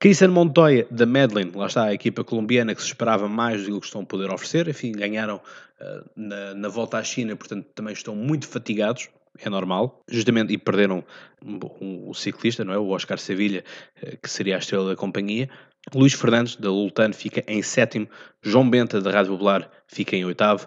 Cristian 0.00 0.30
Montoya, 0.30 0.86
da 0.90 1.04
Medellín, 1.04 1.52
lá 1.54 1.66
está 1.66 1.84
a 1.84 1.92
equipa 1.92 2.24
colombiana 2.24 2.74
que 2.74 2.80
se 2.80 2.88
esperava 2.88 3.28
mais 3.28 3.66
do 3.66 3.78
que 3.78 3.84
estão 3.84 4.00
a 4.00 4.06
poder 4.06 4.32
oferecer. 4.32 4.66
Enfim, 4.66 4.92
ganharam 4.92 5.36
uh, 5.36 6.10
na, 6.16 6.54
na, 6.54 6.68
volta 6.68 6.96
à 6.96 7.04
China, 7.04 7.36
portanto 7.36 7.66
também 7.74 7.92
estão 7.92 8.16
muito 8.16 8.48
fatigados, 8.48 9.10
é 9.38 9.50
normal. 9.50 10.02
Justamente, 10.08 10.54
e 10.54 10.56
perderam 10.58 11.04
o 11.44 11.84
um, 11.84 12.08
um, 12.08 12.14
ciclista, 12.14 12.64
não 12.64 12.72
é? 12.72 12.78
O 12.78 12.88
Oscar 12.88 13.18
Sevilha, 13.18 13.62
uh, 14.02 14.16
que 14.22 14.30
seria 14.30 14.56
a 14.56 14.58
estrela 14.58 14.88
da 14.88 14.96
companhia. 14.96 15.50
Luís 15.94 16.14
Fernandes, 16.14 16.56
da 16.56 16.70
Lultan, 16.70 17.12
fica 17.12 17.44
em 17.46 17.60
sétimo. 17.60 18.08
João 18.42 18.70
Benta, 18.70 19.02
da 19.02 19.10
Rádio 19.10 19.32
Popular, 19.32 19.70
fica 19.86 20.16
em 20.16 20.24
oitavo. 20.24 20.66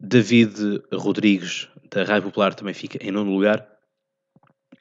David 0.00 0.84
Rodrigues, 0.92 1.68
da 1.90 2.04
Rádio 2.04 2.28
Popular, 2.28 2.54
também 2.54 2.74
fica 2.74 3.04
em 3.04 3.10
nono 3.10 3.32
lugar 3.32 3.75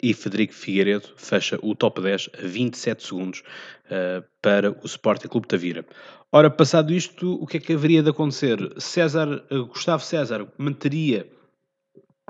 e 0.01 0.13
Federico 0.13 0.53
Figueiredo 0.53 1.07
fecha 1.15 1.59
o 1.61 1.75
top 1.75 2.01
10 2.01 2.29
a 2.37 2.47
27 2.47 3.03
segundos 3.05 3.43
uh, 3.85 4.23
para 4.41 4.71
o 4.71 4.85
Sporting 4.85 5.27
Clube 5.27 5.47
Tavira. 5.47 5.85
Ora, 6.31 6.49
passado 6.49 6.93
isto, 6.93 7.41
o 7.41 7.47
que 7.47 7.57
é 7.57 7.59
que 7.59 7.73
haveria 7.73 8.03
de 8.03 8.09
acontecer? 8.09 8.59
César, 8.77 9.45
uh, 9.51 9.65
Gustavo 9.65 10.03
César 10.03 10.47
manteria 10.57 11.27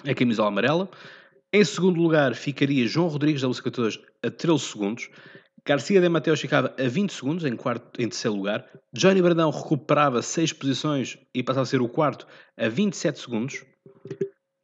a 0.03 0.13
camisola 0.13 0.49
amarela. 0.49 0.89
Em 1.51 1.63
segundo 1.63 2.01
lugar 2.01 2.35
ficaria 2.35 2.87
João 2.87 3.07
Rodrigues 3.07 3.41
da 3.41 3.47
Lúcia 3.47 3.63
14 3.63 3.99
a 4.23 4.29
13 4.29 4.59
segundos. 4.59 5.09
Garcia 5.65 5.99
de 5.99 6.07
Mateus 6.07 6.39
ficava 6.39 6.75
a 6.77 6.87
20 6.87 7.11
segundos, 7.11 7.45
em, 7.45 7.55
quarto, 7.55 7.99
em 7.99 8.07
terceiro 8.07 8.37
lugar. 8.37 8.65
Johnny 8.93 9.19
Brandão 9.19 9.49
recuperava 9.49 10.21
6 10.21 10.53
posições 10.53 11.17
e 11.33 11.41
passava 11.41 11.63
a 11.63 11.65
ser 11.65 11.81
o 11.81 11.89
quarto 11.89 12.27
a 12.55 12.69
27 12.69 13.19
segundos. 13.19 13.65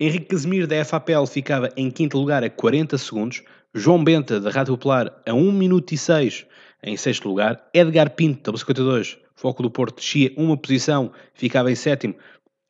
Henrique 0.03 0.29
Casemiro 0.29 0.65
da 0.65 0.83
FAPL 0.83 1.27
ficava 1.27 1.69
em 1.77 1.91
quinto 1.91 2.17
lugar 2.17 2.43
a 2.43 2.49
40 2.49 2.97
segundos, 2.97 3.43
João 3.71 4.03
Benta 4.03 4.39
da 4.39 4.49
Rádio 4.49 4.73
Popular 4.75 5.21
a 5.27 5.31
1 5.31 5.51
minuto 5.51 5.91
e 5.91 5.97
6 5.97 6.47
em 6.81 6.97
sexto 6.97 7.29
lugar, 7.29 7.69
Edgar 7.71 8.09
Pinto 8.09 8.51
da 8.51 8.57
52 8.57 9.19
Foco 9.35 9.61
do 9.61 9.69
Porto 9.69 9.97
descia 9.97 10.33
uma 10.35 10.57
posição, 10.57 11.11
ficava 11.35 11.71
em 11.71 11.75
sétimo 11.75 12.15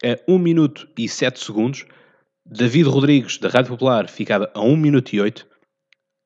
a 0.04 0.20
1 0.28 0.38
minuto 0.38 0.90
e 1.00 1.08
7 1.08 1.42
segundos, 1.42 1.86
David 2.46 2.90
Rodrigues 2.90 3.38
da 3.38 3.48
Rádio 3.48 3.72
Popular 3.72 4.10
ficava 4.10 4.52
a 4.54 4.60
1 4.60 4.76
minuto 4.76 5.14
e 5.14 5.22
8, 5.22 5.48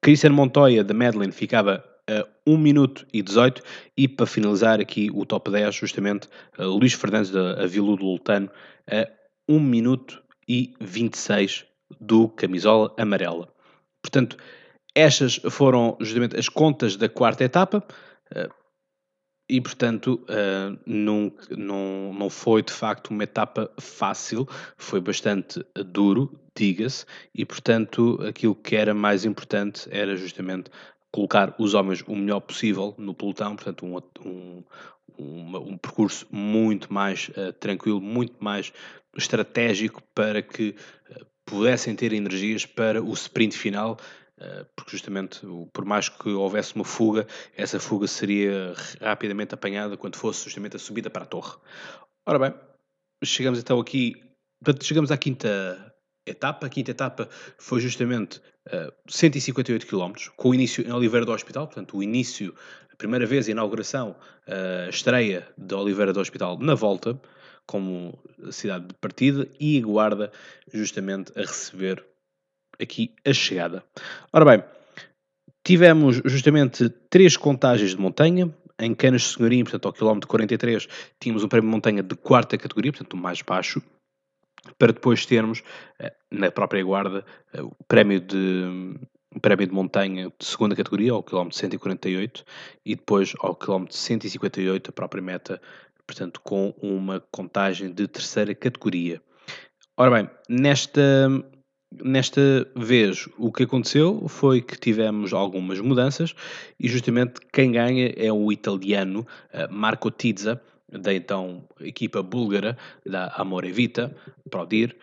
Cristian 0.01 0.31
Montoya 0.31 0.83
da 0.83 0.95
Medellín 0.95 1.31
ficava 1.31 1.85
a 2.09 2.25
1 2.47 2.57
minuto 2.57 3.05
e 3.13 3.21
18 3.21 3.61
e 3.95 4.07
para 4.07 4.25
finalizar 4.25 4.81
aqui 4.81 5.11
o 5.13 5.23
top 5.23 5.51
10 5.51 5.75
justamente 5.75 6.27
Luís 6.57 6.93
Fernandes 6.93 7.29
da 7.29 7.63
Vila 7.67 7.95
do 7.95 8.05
Lutano 8.05 8.49
a 8.89 9.07
1 9.47 9.59
minuto 9.59 10.24
e 10.47 10.73
26 10.79 11.65
do 11.99 12.29
camisola 12.29 12.93
amarela. 12.97 13.47
Portanto, 14.01 14.37
estas 14.93 15.35
foram 15.49 15.97
justamente 15.99 16.37
as 16.37 16.47
contas 16.47 16.95
da 16.95 17.09
quarta 17.09 17.43
etapa 17.43 17.85
eh, 18.33 18.49
e, 19.47 19.61
portanto, 19.61 20.25
eh, 20.27 20.75
não, 20.85 21.31
não, 21.51 22.13
não 22.13 22.29
foi 22.29 22.63
de 22.63 22.71
facto 22.71 23.11
uma 23.11 23.23
etapa 23.23 23.69
fácil, 23.79 24.47
foi 24.77 24.99
bastante 24.99 25.63
duro, 25.85 26.31
diga-se, 26.55 27.05
e, 27.33 27.45
portanto, 27.45 28.19
aquilo 28.27 28.55
que 28.55 28.75
era 28.75 28.93
mais 28.93 29.23
importante 29.23 29.87
era 29.91 30.15
justamente 30.15 30.71
colocar 31.11 31.53
os 31.59 31.73
homens 31.73 32.03
o 32.07 32.15
melhor 32.15 32.39
possível 32.39 32.95
no 32.97 33.13
pelotão, 33.13 33.55
portanto, 33.55 33.85
um, 33.85 33.97
um, 34.25 34.63
um, 35.17 35.57
um 35.57 35.77
percurso 35.77 36.27
muito 36.31 36.91
mais 36.91 37.29
uh, 37.29 37.53
tranquilo, 37.53 38.01
muito 38.01 38.43
mais 38.43 38.73
estratégico 39.17 40.01
para 40.13 40.41
que 40.41 40.75
uh, 41.09 41.25
pudessem 41.45 41.95
ter 41.95 42.13
energias 42.13 42.65
para 42.65 43.01
o 43.01 43.13
sprint 43.13 43.57
final, 43.57 43.97
uh, 44.37 44.65
porque 44.75 44.91
justamente 44.91 45.41
por 45.73 45.85
mais 45.85 46.09
que 46.09 46.29
houvesse 46.29 46.75
uma 46.75 46.85
fuga, 46.85 47.27
essa 47.55 47.79
fuga 47.79 48.07
seria 48.07 48.73
rapidamente 49.01 49.53
apanhada 49.53 49.97
quando 49.97 50.17
fosse 50.17 50.43
justamente 50.43 50.75
a 50.75 50.79
subida 50.79 51.09
para 51.09 51.23
a 51.23 51.27
torre. 51.27 51.57
Ora 52.27 52.39
bem, 52.39 52.53
chegamos 53.23 53.59
então 53.59 53.79
aqui, 53.79 54.15
chegamos 54.81 55.11
à 55.11 55.17
quinta 55.17 55.93
etapa. 56.25 56.65
A 56.65 56.69
quinta 56.69 56.91
etapa 56.91 57.29
foi 57.57 57.79
justamente 57.79 58.41
uh, 58.67 58.91
158 59.07 59.85
km, 59.87 60.13
com 60.35 60.49
o 60.49 60.55
início 60.55 60.85
em 60.85 60.91
Oliveira 60.91 61.25
do 61.25 61.31
Hospital, 61.31 61.67
portanto, 61.67 61.97
o 61.97 62.03
início, 62.03 62.53
a 62.91 62.95
primeira 62.95 63.25
vez, 63.25 63.47
a 63.47 63.51
inauguração, 63.51 64.15
a 64.47 64.89
estreia 64.89 65.47
de 65.57 65.75
Oliveira 65.75 66.11
do 66.11 66.19
Hospital 66.19 66.57
na 66.59 66.73
volta, 66.73 67.19
como 67.65 68.17
cidade 68.51 68.87
de 68.87 68.93
partida, 68.95 69.47
e 69.59 69.77
a 69.79 69.81
Guarda, 69.81 70.31
justamente 70.71 71.31
a 71.37 71.41
receber 71.41 72.05
aqui 72.79 73.13
a 73.25 73.33
chegada. 73.33 73.83
Ora 74.31 74.45
bem, 74.45 74.63
tivemos 75.63 76.21
justamente 76.25 76.89
três 77.09 77.37
contagens 77.37 77.91
de 77.91 77.97
montanha. 77.97 78.53
Em 78.77 78.93
Canas 78.93 79.21
de 79.21 79.27
Senhorim, 79.29 79.63
portanto, 79.63 79.85
ao 79.85 79.93
quilómetro 79.93 80.27
43, 80.27 80.85
tínhamos 81.17 81.45
um 81.45 81.47
prémio 81.47 81.69
de 81.69 81.73
montanha 81.73 82.03
de 82.03 82.13
quarta 82.13 82.57
categoria, 82.57 82.91
portanto, 82.91 83.13
o 83.13 83.17
mais 83.17 83.41
baixo, 83.41 83.81
para 84.77 84.91
depois 84.91 85.25
termos 85.25 85.63
eh, 85.97 86.13
na 86.29 86.51
própria 86.51 86.83
guarda 86.83 87.25
eh, 87.53 87.61
o 87.61 87.71
prémio 87.87 88.19
de 88.19 88.99
o 89.35 89.39
prémio 89.39 89.67
de 89.67 89.73
montanha 89.73 90.31
de 90.39 90.45
segunda 90.45 90.75
categoria 90.75 91.11
ao 91.11 91.21
quilómetro 91.21 91.57
148 91.57 92.45
e 92.85 92.95
depois 92.95 93.33
ao 93.41 93.53
quilómetro 93.53 93.95
158 93.95 94.89
a 94.89 94.93
própria 94.93 95.21
meta, 95.21 95.61
portanto 96.05 96.39
com 96.41 96.73
uma 96.81 97.19
contagem 97.31 97.91
de 97.91 98.07
terceira 98.07 98.53
categoria. 98.53 99.21
Ora 99.97 100.11
bem, 100.11 100.29
nesta 100.49 101.29
nesta 102.03 102.41
vez 102.75 103.29
o 103.37 103.51
que 103.51 103.63
aconteceu 103.63 104.27
foi 104.27 104.61
que 104.61 104.77
tivemos 104.77 105.31
algumas 105.31 105.79
mudanças 105.79 106.35
e 106.77 106.89
justamente 106.89 107.39
quem 107.53 107.71
ganha 107.71 108.13
é 108.17 108.31
o 108.33 108.51
italiano 108.51 109.25
eh, 109.53 109.67
Marco 109.67 110.11
Tizza 110.11 110.61
da 110.91 111.13
então 111.13 111.67
equipa 111.79 112.21
búlgara 112.21 112.77
da 113.05 113.27
Amore 113.35 113.71
Vita, 113.71 114.15
Prodir. 114.49 114.95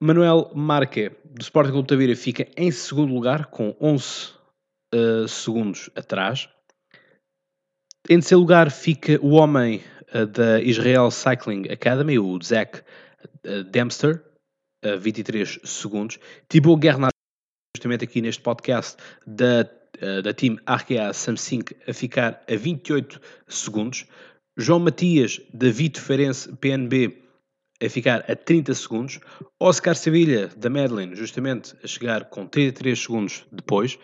Manuel 0.00 0.50
Marque, 0.54 1.10
do 1.24 1.42
Sporting 1.42 1.72
Clube 1.72 1.88
Tavira, 1.88 2.16
fica 2.16 2.46
em 2.56 2.70
segundo 2.70 3.14
lugar, 3.14 3.46
com 3.46 3.74
11 3.80 4.30
uh, 4.94 5.24
eh, 5.24 5.28
segundos 5.28 5.88
atrás. 5.96 6.48
Em 8.08 8.20
terceiro 8.20 8.40
lugar 8.40 8.70
fica 8.70 9.18
o 9.20 9.30
homem 9.30 9.82
uh, 10.14 10.26
da 10.26 10.60
Israel 10.60 11.10
Cycling 11.10 11.64
Academy, 11.68 12.20
o 12.20 12.38
Zach 12.40 12.80
uh, 13.44 13.64
Dempster, 13.64 14.22
uh, 14.84 14.96
23 14.96 15.58
segundos. 15.64 16.16
Thibaut 16.48 16.78
Guernat, 16.78 17.10
justamente 17.76 18.04
aqui 18.04 18.22
neste 18.22 18.40
podcast, 18.40 18.96
da, 19.26 19.64
da 20.22 20.32
Team 20.32 20.56
Arkea 20.66 21.12
Samsung, 21.12 21.64
a 21.88 21.92
ficar 21.92 22.44
a 22.48 22.54
28 22.54 23.20
segundos. 23.48 24.06
João 24.56 24.78
Matias, 24.78 25.40
David 25.52 25.98
Ferenc, 25.98 26.56
PNB, 26.60 27.24
a 27.82 27.88
ficar 27.88 28.24
a 28.30 28.36
30 28.36 28.72
segundos. 28.74 29.18
Oscar 29.60 29.96
Sevilha, 29.96 30.48
da 30.56 30.70
Medellín, 30.70 31.16
justamente 31.16 31.74
a 31.82 31.88
chegar 31.88 32.26
com 32.26 32.46
33 32.46 32.96
segundos 32.96 33.44
depois. 33.50 33.98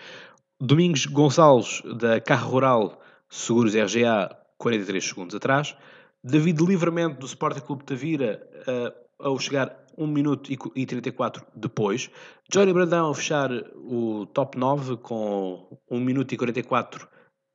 Domingos 0.60 1.06
Gonçalves, 1.06 1.82
da 1.98 2.20
Carro 2.20 2.50
Rural 2.50 3.02
Seguros 3.32 3.74
RGA, 3.74 4.36
43 4.58 5.02
segundos 5.02 5.34
atrás. 5.34 5.74
David 6.22 6.62
Livramento, 6.62 7.20
do 7.20 7.24
Sporting 7.24 7.60
Clube 7.60 7.82
Tavira, 7.82 8.46
uh, 8.68 9.26
ao 9.26 9.38
chegar 9.38 9.86
1 9.96 10.06
minuto 10.06 10.52
e 10.76 10.84
34 10.84 11.42
depois. 11.56 12.10
Johnny 12.50 12.74
Brandão 12.74 13.10
a 13.10 13.14
fechar 13.14 13.50
o 13.74 14.26
top 14.26 14.58
9 14.58 14.98
com 14.98 15.66
1 15.90 15.98
minuto 15.98 16.32
e 16.32 16.36
44 16.36 17.08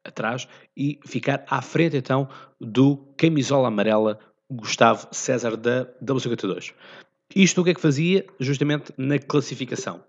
atrás 0.03 0.47
e 0.75 0.99
ficar 1.05 1.45
à 1.47 1.61
frente 1.61 1.95
então 1.95 2.27
do 2.59 2.97
camisola 3.15 3.67
amarela 3.67 4.19
Gustavo 4.49 5.07
César 5.11 5.55
da 5.55 5.85
W52. 6.03 6.73
Isto 7.35 7.61
o 7.61 7.63
que 7.63 7.69
é 7.69 7.73
que 7.75 7.81
fazia? 7.81 8.25
Justamente 8.39 8.91
na 8.97 9.19
classificação. 9.19 10.03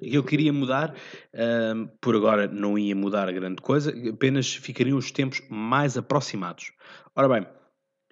Eu 0.00 0.22
queria 0.22 0.52
mudar, 0.52 0.94
uh, 1.34 1.88
por 2.00 2.14
agora 2.14 2.46
não 2.46 2.78
ia 2.78 2.94
mudar 2.94 3.28
a 3.28 3.32
grande 3.32 3.62
coisa, 3.62 3.94
apenas 4.10 4.54
ficariam 4.54 4.98
os 4.98 5.10
tempos 5.10 5.42
mais 5.48 5.96
aproximados. 5.96 6.72
Ora 7.14 7.28
bem, 7.28 7.46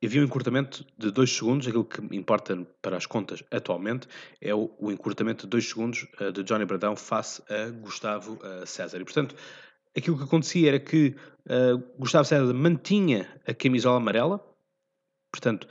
havia 0.04 0.20
um 0.20 0.24
encurtamento 0.24 0.84
de 0.98 1.10
2 1.10 1.30
segundos, 1.30 1.66
aquilo 1.66 1.84
que 1.84 2.00
importa 2.16 2.66
para 2.82 2.96
as 2.96 3.06
contas 3.06 3.42
atualmente 3.50 4.06
é 4.40 4.54
o, 4.54 4.70
o 4.78 4.90
encurtamento 4.90 5.46
de 5.46 5.50
2 5.50 5.68
segundos 5.68 6.06
uh, 6.20 6.32
de 6.32 6.42
Johnny 6.42 6.64
Bradão 6.64 6.96
face 6.96 7.42
a 7.48 7.70
Gustavo 7.70 8.34
uh, 8.34 8.66
César. 8.66 9.00
E, 9.00 9.04
portanto, 9.04 9.34
aquilo 9.96 10.16
que 10.16 10.24
acontecia 10.24 10.68
era 10.68 10.80
que 10.80 11.14
uh, 11.46 11.78
Gustavo 11.98 12.24
César 12.24 12.52
mantinha 12.52 13.28
a 13.46 13.54
camisola 13.54 13.96
amarela, 13.96 14.44
portanto, 15.32 15.66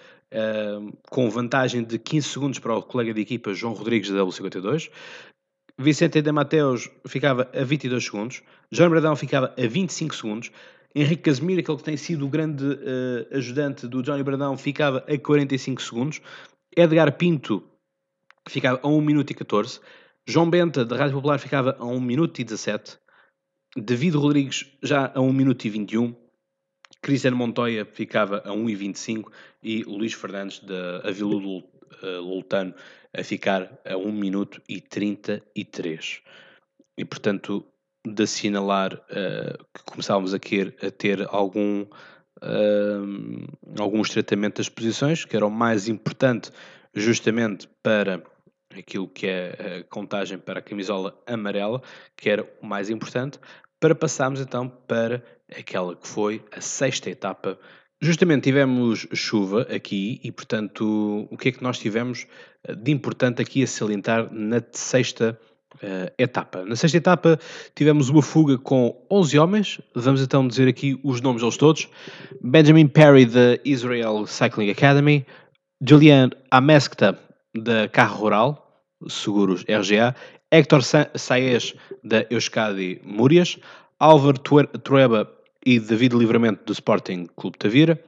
com 1.12 1.30
vantagem 1.30 1.84
de 1.84 2.00
15 2.00 2.28
segundos 2.28 2.60
para 2.60 2.76
o 2.76 2.82
colega 2.82 3.14
de 3.14 3.22
equipa 3.22 3.54
João 3.54 3.74
Rodrigues 3.74 4.10
da 4.10 4.20
W52. 4.22 4.90
Vicente 5.80 6.22
de 6.22 6.32
Mateus 6.32 6.90
ficava 7.08 7.50
a 7.54 7.64
22 7.64 8.06
segundos, 8.06 8.44
João 8.72 8.90
Bradão 8.90 9.16
ficava 9.16 9.54
a 9.58 9.68
25 9.68 10.16
segundos, 10.16 10.52
Henrique 10.96 11.24
Casemiro, 11.24 11.60
aquele 11.60 11.78
que 11.78 11.84
tem 11.84 11.98
sido 11.98 12.26
o 12.26 12.30
grande 12.30 12.64
uh, 12.64 13.36
ajudante 13.38 13.88
do 13.88 14.04
Johnny 14.04 14.22
Bradão, 14.22 14.56
ficava 14.56 15.04
a 15.08 15.18
45 15.18 15.82
segundos. 15.82 16.22
Edgar 16.76 17.18
Pinto 17.18 17.64
ficava 18.48 18.80
a 18.84 18.88
1 18.88 19.02
minuto 19.02 19.32
e 19.32 19.34
14. 19.34 19.80
João 20.28 20.50
Benta, 20.50 20.86
da 20.86 20.96
Rádio 20.96 21.16
Popular, 21.16 21.40
ficava 21.40 21.76
a 21.80 21.86
1 21.86 22.00
minuto 22.00 22.40
e 22.40 22.44
17. 22.44 23.00
David 23.76 24.16
Rodrigues 24.16 24.72
já 24.84 25.12
a 25.16 25.20
1 25.20 25.34
minuto 25.34 25.66
e 25.66 25.70
21. 25.70 26.16
Cristiano 27.02 27.38
Montoya 27.38 27.86
ficava 27.86 28.44
a 28.46 28.54
1 28.54 28.70
e 28.70 28.76
25. 28.76 29.32
E 29.64 29.84
Luís 29.84 30.14
Fernandes, 30.14 30.60
da 30.60 31.00
Avilu 31.00 31.58
uh, 31.58 31.64
Lultano, 32.22 32.76
a 33.16 33.24
ficar 33.24 33.80
a 33.86 33.96
1 33.96 34.12
minuto 34.12 34.62
e 34.68 34.82
33. 34.82 36.22
E, 36.98 37.06
portanto, 37.06 37.66
de 38.06 38.24
assinalar 38.24 38.94
uh, 38.94 39.58
que 39.74 39.84
começávamos 39.86 40.34
a, 40.34 40.40
a 40.82 40.92
ter 40.92 41.26
algum, 41.30 41.84
uh, 41.84 43.80
algum 43.80 44.02
das 44.58 44.70
posições, 44.70 45.26
que 45.26 45.36
era 45.36 45.46
o 45.46 45.52
mais 45.52 45.88
importante 45.88 46.52
justamente 46.94 47.68
para 47.82 48.22
aquilo 48.78 49.08
que 49.08 49.28
é 49.28 49.80
a 49.80 49.84
contagem 49.84 50.38
para 50.38 50.60
a 50.60 50.62
camisola 50.62 51.18
amarela, 51.26 51.82
que 52.18 52.30
era 52.30 52.48
o 52.62 52.66
mais 52.66 52.90
importante, 52.90 53.40
para 53.80 53.96
passarmos 53.96 54.40
então 54.40 54.70
para 54.70 55.24
aquela 55.50 55.96
que 55.96 56.08
foi 56.08 56.44
a 56.52 56.62
sexta 56.62 57.10
etapa. 57.10 57.60
Justamente 58.04 58.44
tivemos 58.44 59.08
chuva 59.14 59.62
aqui 59.74 60.20
e, 60.24 60.32
portanto, 60.32 61.28
o 61.32 61.38
que 61.38 61.50
é 61.50 61.52
que 61.54 61.64
nós 61.64 61.80
tivemos 61.80 62.28
de 62.78 62.92
importante 62.92 63.42
aqui 63.42 63.64
a 63.64 63.68
salientar 63.68 64.28
na 64.32 64.62
sexta 64.72 65.30
etapa? 65.30 65.54
uh, 65.82 66.12
etapa. 66.18 66.66
Na 66.66 66.76
sexta 66.76 66.98
etapa 66.98 67.40
tivemos 67.76 68.10
uma 68.10 68.22
fuga 68.22 68.58
com 68.58 69.06
11 69.10 69.40
homens, 69.40 69.82
vamos 69.96 70.22
então 70.22 70.48
dizer 70.48 70.68
aqui 70.68 71.00
os 71.04 71.22
nomes 71.22 71.42
deles 71.42 71.58
todos. 71.58 71.90
Benjamin 72.42 72.88
Perry 72.88 73.26
da 73.26 73.58
Israel 73.64 74.26
Cycling 74.28 74.70
Academy, 74.70 75.26
Julian 75.82 76.30
Ameskta 76.52 77.18
da 77.56 77.88
Carro 77.88 78.18
Rural, 78.18 78.84
Seguros 79.08 79.64
RGA, 79.64 80.16
Hector 80.52 80.82
Saez 81.16 81.74
da 82.04 82.26
Euskadi 82.30 83.02
Múrias, 83.04 83.58
Álvaro 84.00 84.38
Trueba 84.38 85.26
e 85.66 85.80
David 85.80 86.16
Livramento 86.16 86.64
do 86.66 86.74
Sporting 86.74 87.28
Clube 87.36 87.58
Tavira, 87.58 88.00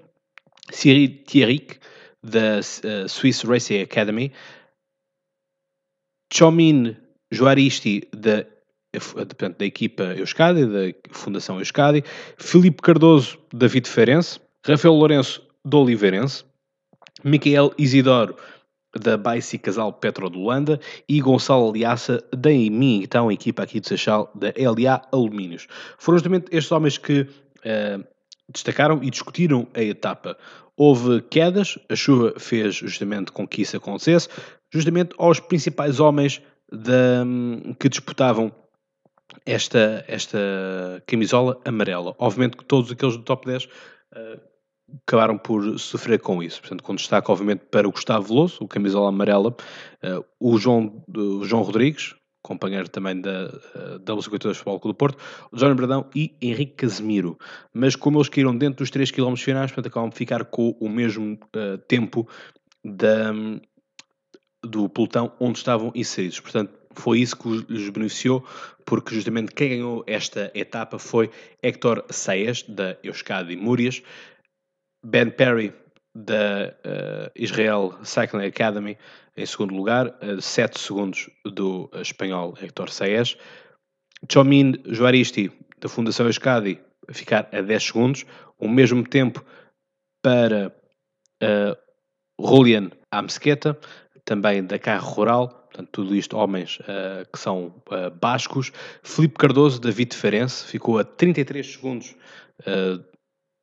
Cyril 0.71 1.23
Thierric 1.25 1.79
da 2.23 2.59
uh, 2.59 3.07
Swiss 3.07 3.43
Racing 3.43 3.81
Academy, 3.81 4.31
Chomin 6.33 6.97
Juaristi 7.31 8.07
da, 8.11 8.45
portanto, 8.99 9.57
da 9.57 9.65
equipa 9.65 10.03
Euskadi, 10.15 10.65
da 10.65 10.93
Fundação 11.11 11.59
Euskadi, 11.59 12.03
Filipe 12.37 12.81
Cardoso 12.81 13.37
da 13.53 13.67
Vitefeirense, 13.67 14.39
Rafael 14.65 14.93
Lourenço 14.93 15.41
do 15.63 15.79
Oliveirense, 15.79 16.43
Micael 17.23 17.71
Isidoro 17.77 18.35
da 18.99 19.17
Baici 19.17 19.57
Casal 19.57 19.91
Petro 19.93 20.29
de 20.29 20.37
Holanda. 20.37 20.79
E 21.07 21.19
Gonçalo 21.19 21.69
Aliaça 21.69 22.23
da 22.35 22.51
EMI, 22.51 23.03
então 23.03 23.31
equipa 23.31 23.63
aqui 23.63 23.79
de 23.79 23.87
Seixal 23.87 24.31
da 24.33 24.47
LA 24.57 25.01
Alumínios. 25.11 25.67
Foram 25.97 26.17
justamente 26.17 26.47
estes 26.51 26.71
homens 26.71 26.97
que 26.97 27.27
uh, 27.65 28.06
destacaram 28.51 29.04
e 29.04 29.10
discutiram 29.10 29.67
a 29.73 29.82
etapa. 29.82 30.38
Houve 30.78 31.21
quedas, 31.21 31.78
a 31.89 31.95
chuva 31.95 32.34
fez 32.38 32.75
justamente 32.75 33.32
com 33.32 33.47
que 33.47 33.62
isso 33.62 33.78
acontecesse, 33.78 34.30
justamente 34.71 35.15
aos 35.17 35.39
principais 35.39 35.99
homens 35.99 36.41
que 37.80 37.88
disputavam 37.88 38.51
esta, 39.45 40.04
esta 40.08 40.38
camisola 41.08 41.60
amarela. 41.65 42.15
Obviamente 42.17 42.58
que 42.58 42.65
todos 42.65 42.91
aqueles 42.91 43.17
do 43.17 43.23
top 43.23 43.45
10 43.45 43.65
uh, 43.65 43.69
eh, 44.15 44.39
acabaram 45.08 45.38
por 45.38 45.80
sofrer 45.80 46.19
com 46.19 46.41
isso. 46.43 46.60
Portanto, 46.62 46.84
com 46.84 46.95
destaque, 46.95 47.32
obviamente, 47.32 47.65
para 47.71 47.88
o 47.88 47.91
Gustavo 47.91 48.28
Veloso, 48.28 48.63
o 48.63 48.67
camisola 48.67 49.10
amarela, 49.10 49.49
uh, 49.49 50.25
o, 50.39 50.58
João, 50.58 51.04
o 51.15 51.43
João 51.43 51.63
Rodrigues, 51.63 52.15
companheiro 52.45 52.88
também 52.88 53.19
da, 53.19 53.47
uh, 53.75 53.99
da 53.99 54.13
W52 54.13 54.53
Futebol 54.53 54.79
Clube 54.79 54.93
do 54.93 54.97
Porto, 54.97 55.17
João 55.51 55.75
Bradão 55.75 56.10
e 56.15 56.36
Henrique 56.41 56.75
Casemiro. 56.75 57.38
Mas 57.73 57.95
como 57.95 58.17
eles 58.19 58.29
caíram 58.29 58.55
dentro 58.55 58.77
dos 58.77 58.91
3 58.91 59.10
km 59.10 59.36
finais, 59.36 59.71
portanto, 59.71 59.91
acabam 59.91 60.10
de 60.10 60.15
ficar 60.15 60.45
com 60.45 60.77
o 60.79 60.88
mesmo 60.88 61.34
uh, 61.55 61.77
tempo 61.88 62.27
da, 62.84 63.34
do 64.63 64.88
pelotão 64.88 65.34
onde 65.39 65.58
estavam 65.58 65.91
inseridos. 65.95 66.39
Portanto, 66.39 66.71
foi 66.93 67.19
isso 67.19 67.36
que 67.36 67.47
os 67.47 67.89
beneficiou, 67.89 68.45
porque 68.86 69.13
justamente 69.13 69.51
quem 69.51 69.69
ganhou 69.69 70.03
esta 70.08 70.51
etapa 70.53 70.99
foi 70.99 71.29
Héctor 71.62 72.05
Saez, 72.10 72.63
da 72.63 72.95
Euskadi 73.03 73.55
Múrias, 73.55 74.01
Ben 75.03 75.29
Perry, 75.29 75.73
da 76.15 76.73
uh, 76.86 77.32
Israel 77.36 77.93
Cycling 78.04 78.45
Academy, 78.45 78.97
em 79.36 79.45
segundo 79.45 79.75
lugar, 79.75 80.08
uh, 80.08 80.41
7 80.41 80.80
segundos 80.80 81.30
do 81.45 81.91
espanhol 81.95 82.54
Héctor 82.62 82.89
Saez, 82.89 83.38
Chomin 84.32 84.82
Juaristi, 84.86 85.51
da 85.80 85.89
Fundação 85.89 86.25
Euskadi, 86.25 86.80
a 87.08 87.13
ficar 87.13 87.49
a 87.51 87.62
10 87.62 87.84
segundos, 87.84 88.25
o 88.58 88.69
mesmo 88.69 89.04
tempo 89.04 89.43
para 90.23 90.73
uh, 91.43 91.75
Julian 92.39 92.89
Amsqueta, 93.12 93.78
também 94.23 94.63
da 94.63 94.80
Carro 94.80 95.08
Rural, 95.10 95.49
portanto, 95.49 95.89
tudo 95.91 96.15
isto 96.15 96.38
homens 96.38 96.80
uh, 96.80 97.30
que 97.32 97.38
são 97.38 97.75
uh, 97.91 98.10
bascos. 98.10 98.71
Felipe 99.04 99.36
Cardoso, 99.36 99.82
da 99.82 99.91
Viteferense, 99.91 100.65
ficou 100.65 100.97
a 100.97 101.04
33 101.04 101.73
segundos 101.73 102.15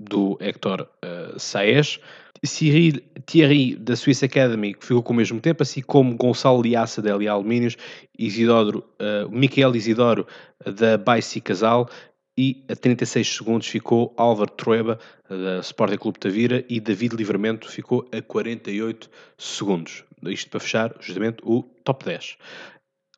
do 0.03 0.37
Hector 0.41 0.89
uh, 1.05 1.39
Saez. 1.39 2.01
Cyril 2.45 3.01
Thierry, 3.25 3.77
da 3.77 3.95
Swiss 3.95 4.23
Academy, 4.23 4.75
que 4.75 4.85
ficou 4.85 5.03
com 5.03 5.13
o 5.13 5.17
mesmo 5.17 5.41
tempo, 5.41 5.63
assim 5.63 5.81
como 5.81 6.17
Gonçalo 6.17 6.63
Liaça, 6.63 7.01
da 7.01 7.17
LA 7.17 7.31
Alumínios, 7.31 7.77
Isidoro, 8.19 8.85
uh, 9.01 9.31
Miquel 9.31 9.77
Isidoro, 9.77 10.27
da 10.65 10.99
Baici 10.99 11.41
Casal, 11.41 11.89
e 12.37 12.65
a 12.69 12.75
36 12.75 13.37
segundos 13.37 13.69
ficou 13.69 14.13
Álvaro 14.17 14.51
Trueba, 14.51 14.99
da 15.29 15.61
Sporting 15.61 15.99
Clube 15.99 16.19
Tavira, 16.19 16.65
e 16.69 16.81
David 16.81 17.15
Livramento 17.15 17.71
ficou 17.71 18.09
a 18.13 18.21
48 18.21 19.09
segundos. 19.39 20.05
Isto 20.25 20.51
para 20.51 20.61
fechar 20.61 20.95
justamente 21.01 21.39
o 21.45 21.63
top 21.85 22.05
10. 22.05 22.39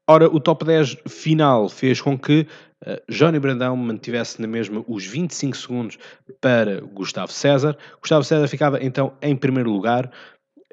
Ora, 0.07 0.29
o 0.29 0.39
top 0.39 0.65
10 0.67 0.99
final 1.09 1.69
fez 1.69 2.01
com 2.01 2.19
que 2.19 2.47
uh, 2.87 3.13
Johnny 3.13 3.39
Brandão 3.39 3.77
mantivesse 3.77 4.41
na 4.41 4.47
mesma 4.47 4.85
os 4.87 5.07
25 5.07 5.57
segundos 5.57 5.99
para 6.41 6.81
Gustavo 6.81 7.33
César. 7.33 7.77
Gustavo 8.01 8.25
César 8.25 8.49
ficava 8.49 8.83
então 8.83 9.13
em 9.21 9.35
primeiro 9.37 9.71
lugar. 9.71 10.11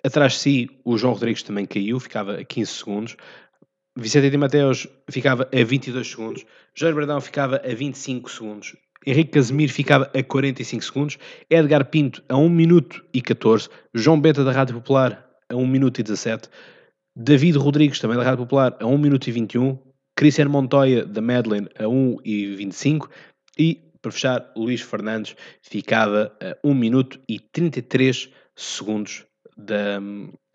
Atrás 0.03 0.33
de 0.33 0.39
si, 0.39 0.69
o 0.83 0.97
João 0.97 1.13
Rodrigues 1.13 1.43
também 1.43 1.65
caiu, 1.65 1.99
ficava 1.99 2.39
a 2.39 2.43
15 2.43 2.71
segundos. 2.71 3.17
Vicente 3.95 4.29
de 4.29 4.37
Mateus 4.37 4.87
ficava 5.09 5.49
a 5.53 5.63
22 5.63 6.07
segundos. 6.07 6.45
Jorge 6.73 6.95
Brandão 6.95 7.19
ficava 7.19 7.57
a 7.57 7.75
25 7.75 8.31
segundos. 8.31 8.75
Henrique 9.05 9.31
Casemiro 9.31 9.71
ficava 9.71 10.09
a 10.13 10.23
45 10.23 10.83
segundos. 10.83 11.17
Edgar 11.49 11.85
Pinto 11.85 12.23
a 12.29 12.37
1 12.37 12.49
minuto 12.49 13.03
e 13.13 13.21
14. 13.21 13.69
João 13.93 14.19
Beta 14.19 14.43
da 14.43 14.51
Rádio 14.51 14.75
Popular 14.75 15.27
a 15.49 15.55
1 15.55 15.67
minuto 15.67 15.99
e 15.99 16.03
17. 16.03 16.49
David 17.15 17.57
Rodrigues, 17.57 17.99
também 17.99 18.17
da 18.17 18.23
Rádio 18.23 18.45
Popular, 18.45 18.77
a 18.79 18.85
1 18.85 18.97
minuto 18.97 19.27
e 19.27 19.31
21. 19.31 19.77
Cristiano 20.21 20.51
Montoya 20.51 21.03
da 21.03 21.19
Medlin 21.19 21.67
a 21.79 21.85
1,25 21.85 23.09
e 23.57 23.81
para 24.03 24.11
fechar, 24.11 24.51
Luís 24.55 24.79
Fernandes 24.79 25.35
ficava 25.63 26.31
a 26.39 26.55
1 26.63 26.75
minuto 26.75 27.19
e 27.27 27.39
33 27.39 28.29
segundos 28.55 29.25
da, 29.57 29.99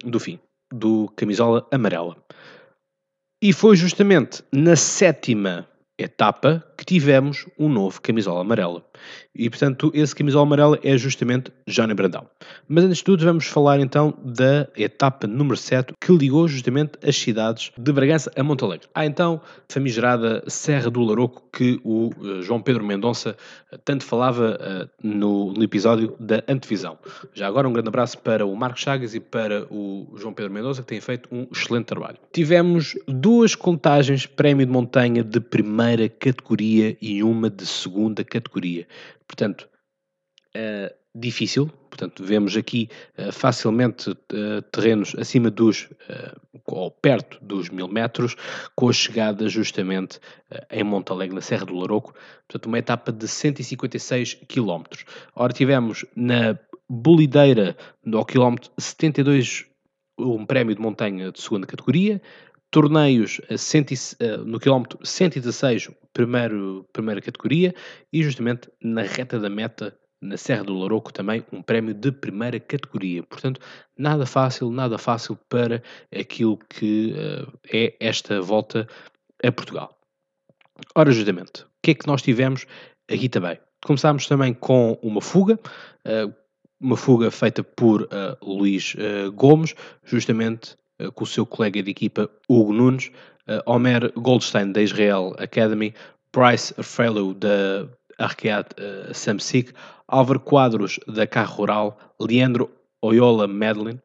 do 0.05 0.21
fim, 0.21 0.39
do 0.73 1.09
camisola 1.17 1.67
amarela. 1.73 2.17
E 3.43 3.53
foi 3.53 3.75
justamente 3.75 4.41
na 4.53 4.77
sétima 4.77 5.69
etapa 5.99 6.65
que 6.77 6.85
tivemos 6.85 7.47
um 7.59 7.69
novo 7.69 8.01
camisola 8.01 8.41
amarela. 8.41 8.85
E, 9.35 9.49
portanto, 9.51 9.91
esse 9.95 10.15
camisola 10.15 10.45
amarela 10.45 10.79
é 10.83 10.97
justamente 10.97 11.53
Johnny 11.67 11.95
Brandão. 11.95 12.27
Mas, 12.69 12.85
antes 12.85 12.99
de 12.99 13.05
tudo, 13.05 13.25
vamos 13.25 13.47
falar 13.47 13.81
então 13.81 14.15
da 14.25 14.69
etapa 14.77 15.27
número 15.27 15.57
7, 15.57 15.95
que 16.01 16.13
ligou 16.13 16.49
justamente 16.49 16.93
as 17.07 17.17
cidades 17.17 17.71
de 17.77 17.93
Bragança 17.93 18.31
a 18.37 18.43
Montalegre. 18.43 18.89
Há 18.95 19.07
então 19.07 19.41
a 19.45 19.73
famigerada 19.73 20.43
Serra 20.47 20.91
do 20.91 21.01
Laroco, 21.01 21.43
que 21.53 21.81
o 21.85 22.11
uh, 22.19 22.43
João 22.43 22.61
Pedro 22.61 22.85
Mendonça 22.85 23.37
uh, 23.73 23.79
tanto 23.85 24.05
falava 24.05 24.59
uh, 24.59 24.89
no, 25.03 25.53
no, 25.53 25.63
episódio 25.63 26.15
da 26.19 26.43
antevisão. 26.49 26.99
Já 27.35 27.47
agora, 27.47 27.69
um 27.69 27.73
grande 27.73 27.89
abraço 27.89 28.19
para 28.19 28.47
o 28.47 28.55
Marcos 28.57 28.83
Chagas 28.83 29.15
e 29.15 29.21
para 29.21 29.67
o 29.71 30.07
João 30.17 30.33
Pedro 30.33 30.53
Mendonça, 30.53 30.83
que 30.83 30.89
têm 30.89 31.01
feito 31.01 31.29
um 31.33 31.47
excelente 31.53 31.87
trabalho. 31.87 32.17
Tivemos 32.33 32.95
duas 33.07 33.55
contagens 33.55 34.27
prémio 34.27 34.65
de 34.65 34.73
montanha 34.73 35.23
de 35.23 35.41
primeira 35.41 36.09
categoria 36.09 36.66
e 37.01 37.23
uma 37.23 37.49
de 37.49 37.67
segunda 37.67 38.25
categoria. 38.25 38.87
Portanto, 39.27 39.69
uh, 40.55 40.95
difícil. 41.15 41.69
Portanto, 41.89 42.23
vemos 42.23 42.57
aqui 42.57 42.89
uh, 43.19 43.33
facilmente 43.33 44.11
uh, 44.11 44.63
terrenos 44.71 45.15
acima 45.19 45.51
dos, 45.51 45.89
ou 46.67 46.91
perto 46.91 47.39
dos 47.43 47.71
mil 47.71 47.89
metros, 47.89 48.37
com 48.75 48.89
a 48.89 48.93
chegada 48.93 49.49
justamente 49.49 50.21
em 50.71 50.85
Montalegre, 50.85 51.35
na 51.35 51.41
Serra 51.41 51.65
do 51.65 51.75
Laroco. 51.75 52.15
Portanto, 52.47 52.67
uma 52.67 52.79
etapa 52.79 53.13
de 53.13 53.27
156 53.27 54.35
km. 54.49 54.83
Ora, 55.35 55.53
tivemos 55.53 56.05
na 56.15 56.59
Bolideira, 56.89 57.77
no 58.05 58.25
quilómetro 58.25 58.71
72, 58.79 59.67
um 60.19 60.47
prémio 60.47 60.75
de 60.75 60.81
montanha 60.81 61.33
de 61.33 61.41
segunda 61.41 61.67
categoria, 61.67 62.23
torneios 62.77 63.41
no 64.45 64.61
quilómetro 64.61 64.99
116, 65.03 65.89
primeiro, 66.13 66.87
primeira 66.93 67.23
categoria, 67.23 67.75
e 68.13 68.23
justamente 68.23 68.69
na 68.83 69.01
reta 69.01 69.41
da 69.41 69.49
meta, 69.49 69.99
na 70.21 70.37
Serra 70.37 70.63
do 70.63 70.75
Louroco, 70.75 71.11
também 71.11 71.43
um 71.51 71.63
prémio 71.63 71.95
de 71.95 72.13
primeira 72.13 72.61
categoria. 72.61 73.23
Portanto, 73.23 73.63
nada 73.97 74.27
fácil, 74.27 74.71
nada 74.71 74.99
fácil 74.99 75.39
para 75.49 75.83
aquilo 76.15 76.59
que 76.69 77.15
uh, 77.15 77.51
é 77.73 77.97
esta 77.99 78.43
volta 78.43 78.87
a 79.43 79.51
Portugal. 79.51 79.99
Ora, 80.95 81.11
justamente, 81.13 81.63
o 81.63 81.67
que 81.83 81.93
é 81.93 81.95
que 81.95 82.07
nós 82.07 82.21
tivemos 82.21 82.67
aqui 83.11 83.31
também? 83.31 83.59
Começámos 83.87 84.27
também 84.27 84.53
com 84.53 84.99
uma 85.03 85.23
fuga, 85.23 85.59
uh, 86.07 86.35
uma 86.79 86.99
fuga 86.99 87.31
feita 87.31 87.65
por 87.65 88.03
uh, 88.03 88.37
Luís 88.43 88.95
Gomes, 89.35 89.75
justamente 90.05 90.77
com 91.15 91.25
o 91.25 91.27
seu 91.27 91.45
colega 91.45 91.83
de 91.83 91.91
equipa 91.91 92.31
Hugo 92.49 92.73
Nunes, 92.73 93.11
uh, 93.49 93.63
Omer 93.67 94.13
Goldstein 94.17 94.73
da 94.73 94.83
Israel 94.83 95.35
Academy, 95.39 95.95
Bryce 96.33 96.75
Fellow 96.83 97.35
da 97.35 97.89
Arqueat 98.19 98.75
uh, 98.81 99.15
Samsic, 99.15 99.73
Álvaro 100.09 100.41
Quadros 100.41 100.99
da 101.07 101.27
Carro 101.27 101.57
Rural, 101.57 101.99
Leandro 102.21 102.71
Oyola 103.03 103.47
Medlin, 103.47 104.01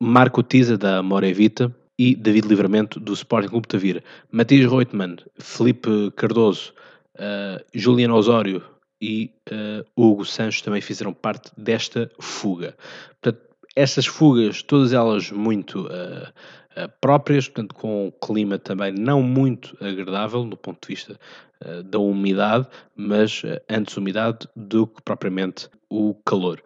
Marco 0.00 0.42
Tiza 0.42 0.76
da 0.76 1.02
Morevita 1.02 1.74
e 1.98 2.14
David 2.16 2.46
Livramento 2.46 2.98
do 2.98 3.12
Sporting 3.12 3.48
Clube 3.48 3.68
Tavira, 3.68 4.02
Matias 4.30 4.70
Reutemann, 4.70 5.16
Felipe 5.38 6.10
Cardoso, 6.16 6.72
uh, 7.16 7.62
Juliano 7.72 8.16
Osório 8.16 8.62
e 9.00 9.30
uh, 9.50 9.84
Hugo 9.96 10.24
Sanches 10.24 10.62
também 10.62 10.80
fizeram 10.80 11.12
parte 11.12 11.50
desta 11.56 12.10
fuga. 12.20 12.76
Portanto, 13.20 13.51
essas 13.74 14.06
fugas, 14.06 14.62
todas 14.62 14.92
elas 14.92 15.30
muito 15.30 15.86
uh, 15.86 16.88
próprias, 17.00 17.48
portanto, 17.48 17.74
com 17.74 18.12
clima 18.24 18.58
também 18.58 18.92
não 18.92 19.22
muito 19.22 19.76
agradável 19.80 20.44
do 20.44 20.56
ponto 20.56 20.86
de 20.86 20.94
vista 20.94 21.18
uh, 21.64 21.82
da 21.82 21.98
umidade, 21.98 22.66
mas 22.96 23.42
antes 23.68 23.96
umidade 23.96 24.48
do 24.54 24.86
que 24.86 25.02
propriamente 25.02 25.68
o 25.90 26.14
calor. 26.24 26.62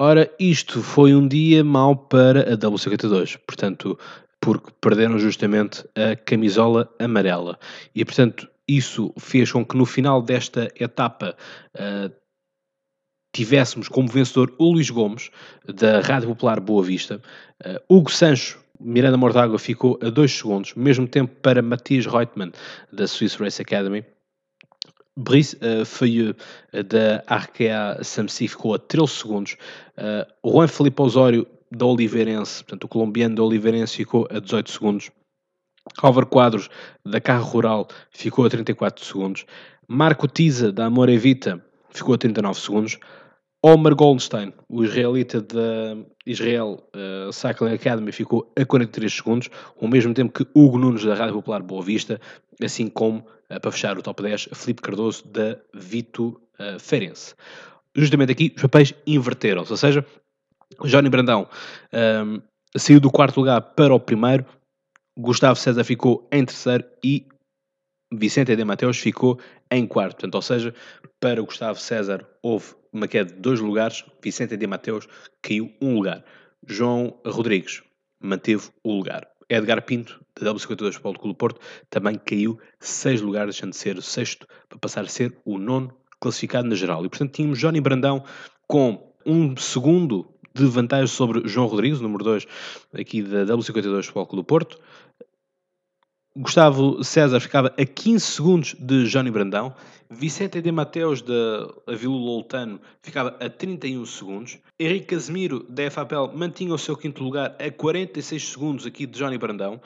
Ora, 0.00 0.30
isto 0.38 0.80
foi 0.80 1.12
um 1.12 1.26
dia 1.26 1.64
mau 1.64 1.96
para 1.96 2.52
a 2.52 2.56
WC82, 2.56 3.36
portanto, 3.44 3.98
porque 4.40 4.70
perderam 4.80 5.18
justamente 5.18 5.84
a 5.96 6.14
camisola 6.14 6.88
amarela. 7.00 7.58
E, 7.94 8.04
portanto, 8.04 8.48
isso 8.68 9.12
fez 9.18 9.50
com 9.50 9.64
que 9.64 9.76
no 9.76 9.86
final 9.86 10.22
desta 10.22 10.70
etapa 10.78 11.34
uh, 11.74 12.12
tivéssemos 13.38 13.88
como 13.88 14.08
vencedor 14.08 14.52
o 14.58 14.72
Luís 14.72 14.90
Gomes, 14.90 15.30
da 15.64 16.00
Rádio 16.00 16.28
Popular 16.30 16.58
Boa 16.58 16.82
Vista. 16.82 17.22
Uh, 17.64 17.96
Hugo 17.96 18.10
Sancho, 18.10 18.58
Miranda 18.80 19.16
Mortágua, 19.16 19.60
ficou 19.60 19.96
a 20.02 20.10
2 20.10 20.32
segundos, 20.38 20.74
mesmo 20.74 21.06
tempo 21.06 21.32
para 21.40 21.62
Matias 21.62 22.04
Reutemann, 22.04 22.50
da 22.92 23.06
Swiss 23.06 23.36
Race 23.36 23.62
Academy. 23.62 24.04
Brice 25.16 25.56
uh, 25.56 25.84
Feuilleux, 25.84 26.34
uh, 26.74 26.82
da 26.82 27.22
Arkea 27.28 27.98
Samsi, 28.02 28.48
ficou 28.48 28.74
a 28.74 28.78
13 28.80 29.12
segundos. 29.12 29.56
Uh, 29.96 30.50
Juan 30.50 30.66
Felipe 30.66 31.00
Osório, 31.00 31.46
da 31.70 31.86
Oliveirense, 31.86 32.64
portanto, 32.64 32.84
o 32.84 32.88
colombiano 32.88 33.36
da 33.36 33.44
Oliveirense, 33.44 33.98
ficou 33.98 34.26
a 34.32 34.40
18 34.40 34.68
segundos. 34.68 35.12
Álvaro 36.02 36.26
Quadros, 36.26 36.68
da 37.06 37.20
Carro 37.20 37.44
Rural, 37.44 37.86
ficou 38.10 38.46
a 38.46 38.50
34 38.50 39.04
segundos. 39.04 39.46
Marco 39.86 40.26
Tiza, 40.26 40.72
da 40.72 40.86
Amorevita, 40.86 41.64
ficou 41.90 42.14
a 42.14 42.18
39 42.18 42.58
segundos. 42.58 42.98
Omer 43.62 43.94
Goldstein, 43.94 44.52
o 44.68 44.84
israelita 44.84 45.40
da 45.40 45.96
Israel 46.24 46.88
uh, 46.94 47.32
Cycling 47.32 47.74
Academy, 47.74 48.12
ficou 48.12 48.52
a 48.56 48.64
43 48.64 49.12
segundos, 49.12 49.50
ao 49.80 49.88
mesmo 49.88 50.14
tempo 50.14 50.32
que 50.32 50.48
Hugo 50.54 50.78
Nunes, 50.78 51.04
da 51.04 51.14
Rádio 51.14 51.34
Popular 51.34 51.62
Boa 51.62 51.82
Vista, 51.82 52.20
assim 52.62 52.86
como, 52.88 53.18
uh, 53.50 53.60
para 53.60 53.72
fechar 53.72 53.98
o 53.98 54.02
top 54.02 54.22
10, 54.22 54.50
Felipe 54.52 54.82
Cardoso, 54.82 55.26
da 55.26 55.58
Vito 55.74 56.40
uh, 56.60 56.78
Feirense. 56.78 57.34
Justamente 57.96 58.30
aqui, 58.30 58.52
os 58.54 58.62
papéis 58.62 58.94
inverteram-se, 59.04 59.72
ou 59.72 59.76
seja, 59.76 60.06
Johnny 60.84 61.08
Brandão 61.08 61.48
um, 61.92 61.96
ehm, 61.96 62.42
saiu 62.76 63.00
do 63.00 63.10
quarto 63.10 63.38
lugar 63.38 63.60
para 63.60 63.92
o 63.92 63.98
primeiro, 63.98 64.44
Gustavo 65.18 65.58
César 65.58 65.82
ficou 65.82 66.28
em 66.30 66.44
terceiro 66.44 66.84
e 67.02 67.26
Vicente 68.12 68.54
de 68.54 68.64
Mateus 68.64 68.98
ficou 68.98 69.38
em 69.70 69.86
quarto. 69.86 70.12
Portanto, 70.12 70.34
ou 70.36 70.42
seja, 70.42 70.74
para 71.20 71.42
Gustavo 71.42 71.78
César 71.78 72.26
houve 72.42 72.74
uma 72.92 73.08
queda 73.08 73.32
de 73.32 73.40
dois 73.40 73.60
lugares, 73.60 74.04
Vicente 74.22 74.56
de 74.56 74.66
Mateus 74.66 75.08
caiu 75.42 75.72
um 75.80 75.94
lugar. 75.94 76.24
João 76.66 77.20
Rodrigues 77.24 77.82
manteve 78.20 78.68
o 78.82 78.92
lugar. 78.92 79.26
Edgar 79.48 79.82
Pinto, 79.82 80.22
da 80.38 80.52
W52 80.52 81.00
Paulo 81.00 81.18
Clube 81.18 81.38
Porto, 81.38 81.60
também 81.88 82.16
caiu 82.16 82.58
seis 82.78 83.20
lugares, 83.20 83.54
deixando 83.54 83.70
de 83.70 83.78
ser 83.78 83.96
o 83.96 84.02
sexto 84.02 84.46
para 84.68 84.78
passar 84.78 85.04
a 85.04 85.08
ser 85.08 85.36
o 85.44 85.58
nono 85.58 85.94
classificado 86.20 86.68
na 86.68 86.74
geral. 86.74 87.04
E 87.04 87.08
portanto 87.08 87.32
tínhamos 87.32 87.58
Johnny 87.58 87.80
Brandão 87.80 88.24
com 88.66 89.14
um 89.24 89.56
segundo 89.56 90.34
de 90.54 90.66
vantagem 90.66 91.06
sobre 91.06 91.46
João 91.46 91.66
Rodrigues, 91.66 92.00
número 92.00 92.24
2 92.24 92.46
aqui 92.92 93.22
da 93.22 93.44
W52 93.44 94.04
Futebol 94.04 94.26
do 94.26 94.44
Porto. 94.44 94.78
Gustavo 96.40 97.02
César 97.02 97.40
ficava 97.40 97.74
a 97.76 97.84
15 97.84 98.24
segundos 98.24 98.76
de 98.78 99.08
Johnny 99.08 99.28
Brandão. 99.28 99.74
Vicente 100.08 100.62
de 100.62 100.70
Mateus, 100.70 101.20
da 101.20 101.34
Vila 101.88 102.14
Loutano, 102.14 102.80
ficava 103.02 103.30
a 103.40 103.50
31 103.50 104.06
segundos. 104.06 104.56
Henrique 104.78 105.06
Casemiro, 105.06 105.66
da 105.68 105.90
FAPEL, 105.90 106.30
mantinha 106.32 106.72
o 106.72 106.78
seu 106.78 106.96
quinto 106.96 107.24
lugar 107.24 107.56
a 107.58 107.68
46 107.72 108.50
segundos 108.50 108.86
aqui 108.86 109.04
de 109.04 109.18
Johnny 109.18 109.36
Brandão. 109.36 109.80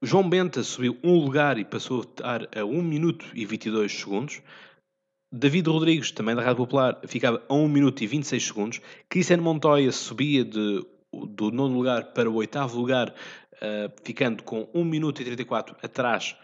João 0.00 0.30
Benta 0.30 0.62
subiu 0.62 0.96
um 1.02 1.18
lugar 1.18 1.58
e 1.58 1.64
passou 1.64 2.02
a 2.02 2.04
estar 2.04 2.48
a 2.56 2.64
1 2.64 2.80
minuto 2.80 3.26
e 3.34 3.44
22 3.44 3.92
segundos. 3.92 4.40
David 5.34 5.68
Rodrigues, 5.68 6.12
também 6.12 6.36
da 6.36 6.42
Rádio 6.42 6.58
Popular, 6.58 7.00
ficava 7.08 7.42
a 7.48 7.54
1 7.54 7.66
minuto 7.66 8.04
e 8.04 8.06
26 8.06 8.46
segundos. 8.46 8.80
Cristiano 9.08 9.42
Montoya 9.42 9.90
subia 9.90 10.44
de, 10.44 10.86
do 11.12 11.50
nono 11.50 11.74
lugar 11.74 12.12
para 12.12 12.30
o 12.30 12.36
oitavo 12.36 12.78
lugar 12.78 13.12
ficando 14.04 14.42
com 14.42 14.68
1 14.74 14.84
minuto 14.84 15.20
e 15.20 15.24
34 15.24 15.76
atrás 15.82 16.36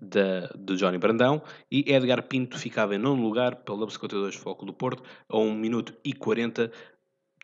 da, 0.00 0.48
de 0.54 0.76
Johnny 0.76 0.98
Brandão 0.98 1.42
e 1.70 1.92
Edgar 1.92 2.22
Pinto 2.22 2.58
ficava 2.58 2.94
em 2.94 2.98
nono 2.98 3.22
lugar 3.22 3.56
pelo 3.56 3.86
W52 3.86 4.34
Foco 4.34 4.66
do 4.66 4.72
Porto 4.72 5.02
a 5.28 5.38
1 5.38 5.54
minuto 5.54 5.94
e 6.04 6.12
40 6.12 6.70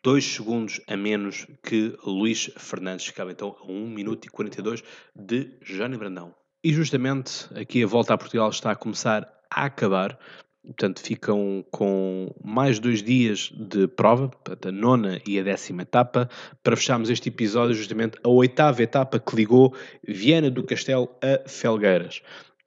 2 0.02 0.24
segundos 0.24 0.80
a 0.88 0.96
menos 0.96 1.46
que 1.62 1.96
Luís 2.04 2.50
Fernandes 2.56 3.06
ficava 3.06 3.30
então 3.30 3.56
a 3.60 3.64
1 3.64 3.88
minuto 3.88 4.26
e 4.26 4.28
42 4.28 4.82
de 5.14 5.58
Johnny 5.62 5.96
Brandão. 5.96 6.34
E 6.64 6.72
justamente 6.72 7.46
aqui 7.54 7.84
a 7.84 7.86
volta 7.86 8.12
a 8.14 8.18
Portugal 8.18 8.50
está 8.50 8.72
a 8.72 8.76
começar 8.76 9.28
a 9.50 9.64
acabar 9.64 10.18
portanto, 10.64 11.00
ficam 11.00 11.64
com 11.70 12.32
mais 12.42 12.78
dois 12.78 13.02
dias 13.02 13.50
de 13.54 13.88
prova, 13.88 14.30
a 14.64 14.72
nona 14.72 15.20
e 15.26 15.38
a 15.38 15.42
décima 15.42 15.82
etapa, 15.82 16.28
para 16.62 16.76
fecharmos 16.76 17.10
este 17.10 17.28
episódio, 17.28 17.74
justamente 17.74 18.18
a 18.22 18.28
oitava 18.28 18.82
etapa 18.82 19.18
que 19.18 19.34
ligou 19.34 19.74
Viana 20.06 20.50
do 20.50 20.64
Castelo 20.64 21.10
a 21.20 21.48
Felgueiras. 21.48 22.22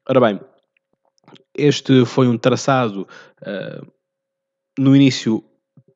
Ora 0.07 0.19
bem, 0.19 0.39
este 1.57 2.05
foi 2.05 2.27
um 2.27 2.37
traçado 2.37 3.07
uh, 3.41 3.91
no 4.77 4.95
início 4.95 5.43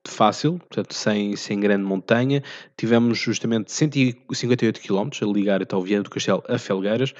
fácil, 0.07 0.57
portanto, 0.59 0.93
sem, 0.93 1.35
sem 1.35 1.59
grande 1.59 1.83
montanha. 1.83 2.41
Tivemos 2.77 3.17
justamente 3.17 3.71
158 3.71 4.79
km 4.81 5.09
a 5.21 5.25
ligar 5.25 5.61
então 5.61 5.81
Viana 5.81 6.03
do 6.03 6.09
Castelo 6.09 6.43
a 6.47 6.57
Felgueiras. 6.57 7.13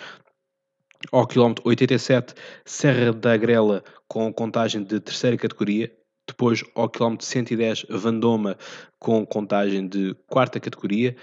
Ao 1.12 1.26
quilómetro 1.26 1.68
87, 1.68 2.34
Serra 2.66 3.14
da 3.14 3.38
Grela 3.38 3.84
com 4.08 4.32
contagem 4.34 4.84
de 4.84 5.00
terceira 5.00 5.38
categoria. 5.38 5.92
Depois, 6.28 6.64
ao 6.76 6.90
quilómetro 6.90 7.26
110, 7.26 7.86
Vandoma 7.90 8.58
com 9.00 9.26
contagem 9.26 9.88
de 9.88 10.14
quarta 10.28 10.60
categoria. 10.60 11.16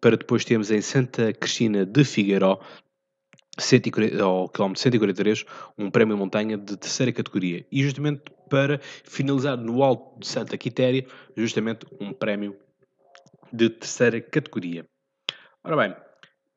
Para 0.00 0.16
depois 0.16 0.44
termos 0.44 0.70
em 0.70 0.82
Santa 0.82 1.32
Cristina 1.32 1.86
de 1.86 2.04
Figueiró, 2.04 2.60
140, 3.58 4.22
ao 4.22 4.48
quilómetro 4.48 4.82
143, 4.82 5.44
um 5.78 5.90
prémio 5.90 6.16
montanha 6.16 6.58
de 6.58 6.76
terceira 6.76 7.10
categoria. 7.10 7.66
E 7.72 7.82
justamente 7.82 8.22
para 8.50 8.78
finalizar 9.04 9.56
no 9.56 9.82
Alto 9.82 10.20
de 10.20 10.28
Santa 10.28 10.56
Quitéria, 10.58 11.06
justamente 11.34 11.86
um 11.98 12.12
prémio 12.12 12.54
de 13.50 13.70
terceira 13.70 14.20
categoria. 14.20 14.86
Ora 15.64 15.76
bem, 15.76 16.07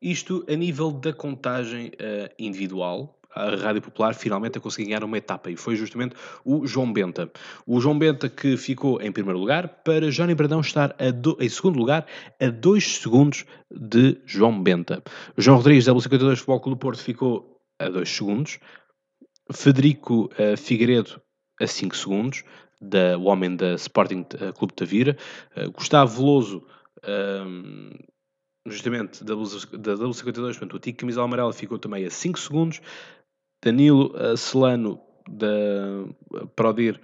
isto 0.01 0.45
a 0.49 0.55
nível 0.55 0.91
da 0.91 1.13
contagem 1.13 1.87
uh, 1.87 2.33
individual, 2.39 3.17
a 3.33 3.55
Rádio 3.55 3.81
Popular 3.81 4.13
finalmente 4.13 4.57
a 4.57 4.61
conseguir 4.61 4.89
ganhar 4.89 5.03
uma 5.03 5.17
etapa 5.17 5.49
e 5.49 5.55
foi 5.55 5.75
justamente 5.75 6.15
o 6.43 6.65
João 6.67 6.91
Benta. 6.91 7.31
O 7.65 7.79
João 7.79 7.97
Benta 7.97 8.27
que 8.29 8.57
ficou 8.57 9.01
em 9.01 9.11
primeiro 9.11 9.39
lugar 9.39 9.67
para 9.85 10.11
Johnny 10.11 10.35
Bradão 10.35 10.59
estar 10.59 10.95
do, 11.13 11.37
em 11.39 11.47
segundo 11.47 11.77
lugar 11.77 12.05
a 12.39 12.49
2 12.49 12.97
segundos 12.97 13.45
de 13.69 14.19
João 14.25 14.61
Benta. 14.61 15.01
João 15.37 15.57
Rodrigues 15.57 15.85
da 15.85 15.93
52 15.93 16.39
Futebol 16.39 16.59
Clube 16.59 16.77
do 16.77 16.81
Porto 16.81 17.01
ficou 17.01 17.61
a 17.79 17.87
2 17.87 18.09
segundos. 18.09 18.59
Federico 19.51 20.29
uh, 20.33 20.57
Figueiredo 20.57 21.21
a 21.59 21.67
5 21.67 21.95
segundos, 21.95 22.43
da, 22.79 23.17
o 23.17 23.25
homem 23.25 23.55
da 23.55 23.75
Sporting 23.75 24.25
uh, 24.35 24.53
Clube 24.53 24.73
de 24.73 24.75
Tavira. 24.75 25.17
Uh, 25.55 25.71
Gustavo 25.71 26.17
Veloso, 26.17 26.63
justamente 28.65 29.23
da 29.23 29.35
W52, 29.35 30.33
portanto, 30.33 30.73
o 30.75 30.79
Tico 30.79 30.99
Camisola 30.99 31.25
Amarela 31.25 31.53
ficou 31.53 31.79
também 31.79 32.05
a 32.05 32.09
5 32.09 32.39
segundos. 32.39 32.81
Danilo 33.63 34.13
Celano 34.37 34.99
da 35.27 36.45
Prodir, 36.55 36.99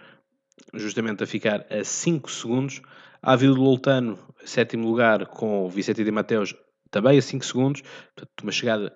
justamente 0.74 1.24
a 1.24 1.28
ficar 1.28 1.66
a 1.72 1.84
5 1.84 2.32
segundos. 2.32 2.82
Ávila 3.22 3.56
do 3.56 3.62
Loltano, 3.62 4.20
sétimo 4.46 4.88
lugar, 4.88 5.26
com 5.28 5.70
Vicente 5.70 6.04
de 6.04 6.12
Mateus, 6.12 6.56
também 6.90 7.18
a 7.18 7.22
5 7.22 7.46
segundos. 7.46 7.82
Portanto, 7.82 8.42
uma 8.42 8.52
chegada 8.52 8.96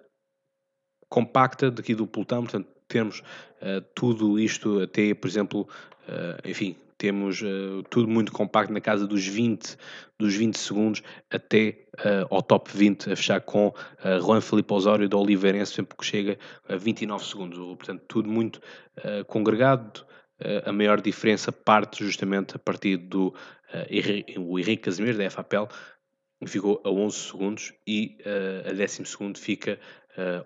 compacta 1.09 1.69
daqui 1.69 1.93
do 1.93 2.07
pelotão, 2.07 2.43
portanto, 2.43 2.69
termos 2.87 3.19
uh, 3.19 3.81
tudo 3.95 4.39
isto 4.39 4.81
até, 4.81 5.13
por 5.13 5.27
exemplo, 5.27 5.67
uh, 6.07 6.47
enfim, 6.47 6.75
temos 7.01 7.41
uh, 7.41 7.81
tudo 7.89 8.07
muito 8.07 8.31
compacto 8.31 8.71
na 8.71 8.79
casa 8.79 9.07
dos 9.07 9.25
20, 9.25 9.75
dos 10.19 10.35
20 10.35 10.55
segundos 10.55 11.01
até 11.31 11.87
uh, 11.97 12.27
ao 12.29 12.43
top 12.43 12.69
20, 12.71 13.11
a 13.11 13.15
fechar 13.15 13.41
com 13.41 13.69
uh, 13.69 14.21
Juan 14.21 14.39
Felipe 14.39 14.71
Osório 14.71 15.09
do 15.09 15.19
Oliveirense, 15.19 15.73
sempre 15.73 15.97
que 15.97 16.05
chega 16.05 16.37
a 16.69 16.75
29 16.75 17.25
segundos. 17.25 17.57
Portanto, 17.57 18.03
tudo 18.07 18.29
muito 18.29 18.61
uh, 18.99 19.25
congregado. 19.25 20.05
a 20.63 20.71
maior 20.71 21.01
diferença 21.01 21.51
parte 21.51 22.05
justamente 22.05 22.55
a 22.55 22.59
partir 22.59 22.97
do 22.97 23.29
uh, 23.29 23.87
Henrique 23.89 24.83
Casimiro, 24.83 25.17
da 25.17 25.27
FAPEL, 25.27 25.69
ficou 26.45 26.83
a 26.85 26.89
11 26.91 27.17
segundos 27.17 27.73
e 27.87 28.17
a 28.67 28.73
décimo 28.73 29.05
segundo 29.05 29.37
fica 29.37 29.79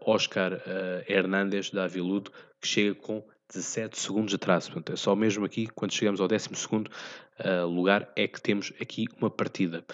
Oscar 0.02 0.62
Hernández, 1.08 1.70
da 1.70 1.86
Aviludo, 1.86 2.32
que 2.62 2.68
chega 2.68 2.96
com 2.96 3.24
17 3.54 4.00
segundos 4.00 4.30
de 4.30 4.36
atraso. 4.36 4.72
Portanto, 4.72 4.94
é 4.94 4.96
só 4.96 5.16
mesmo 5.16 5.46
aqui, 5.46 5.68
quando 5.68 5.94
chegamos 5.94 6.20
ao 6.20 6.28
12 6.28 6.50
uh, 6.50 7.68
lugar, 7.68 8.12
é 8.16 8.28
que 8.28 8.42
temos 8.42 8.74
aqui 8.80 9.06
uma 9.20 9.30
partida. 9.30 9.86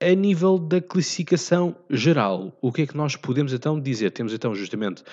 A 0.00 0.14
nível 0.14 0.58
da 0.58 0.80
classificação 0.80 1.76
geral, 1.88 2.56
o 2.60 2.72
que 2.72 2.82
é 2.82 2.86
que 2.86 2.96
nós 2.96 3.14
podemos 3.14 3.52
então 3.52 3.80
dizer? 3.80 4.10
Temos 4.10 4.32
então 4.32 4.54
justamente 4.54 5.04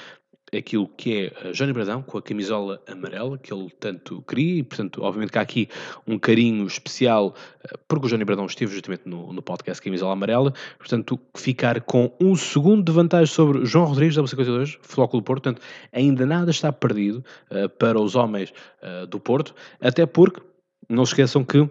aquilo 0.56 0.88
que 0.88 1.32
é 1.44 1.52
Johnny 1.52 1.74
Bradão, 1.74 2.02
com 2.02 2.18
a 2.18 2.22
camisola 2.22 2.82
amarela, 2.88 3.38
que 3.38 3.54
ele 3.54 3.70
tanto 3.80 4.22
queria, 4.24 4.60
e 4.60 4.64
portanto, 4.64 5.02
obviamente 5.04 5.32
que 5.32 5.38
há 5.38 5.42
aqui 5.42 5.70
um 6.08 6.18
carinho 6.18 6.66
especial, 6.66 7.36
eh, 7.64 7.78
porque 7.88 8.08
o 8.08 8.10
Johnny 8.10 8.26
Bradão 8.26 8.46
esteve 8.46 8.74
justamente 8.74 9.04
no, 9.06 9.32
no 9.32 9.42
podcast 9.42 9.82
Camisola 9.82 10.14
Amarela, 10.14 10.54
portanto, 10.78 11.20
ficar 11.36 11.82
com 11.82 12.12
um 12.20 12.36
segundo 12.36 12.84
de 12.84 12.92
vantagem 12.92 13.34
sobre 13.34 13.66
João 13.66 13.86
Rodrigues, 13.86 14.16
da 14.16 14.26
52 14.26 14.78
Flóculo 14.82 15.24
Porto, 15.24 15.44
portanto, 15.44 15.62
ainda 15.92 16.26
nada 16.26 16.52
está 16.52 16.72
perdido 16.72 17.24
uh, 17.52 17.70
para 17.70 18.00
os 18.00 18.16
homens 18.16 18.54
uh, 18.82 19.06
do 19.08 19.20
Porto, 19.20 19.54
até 19.80 20.06
porque, 20.06 20.42
não 20.90 21.06
se 21.06 21.12
esqueçam 21.12 21.44
que 21.44 21.70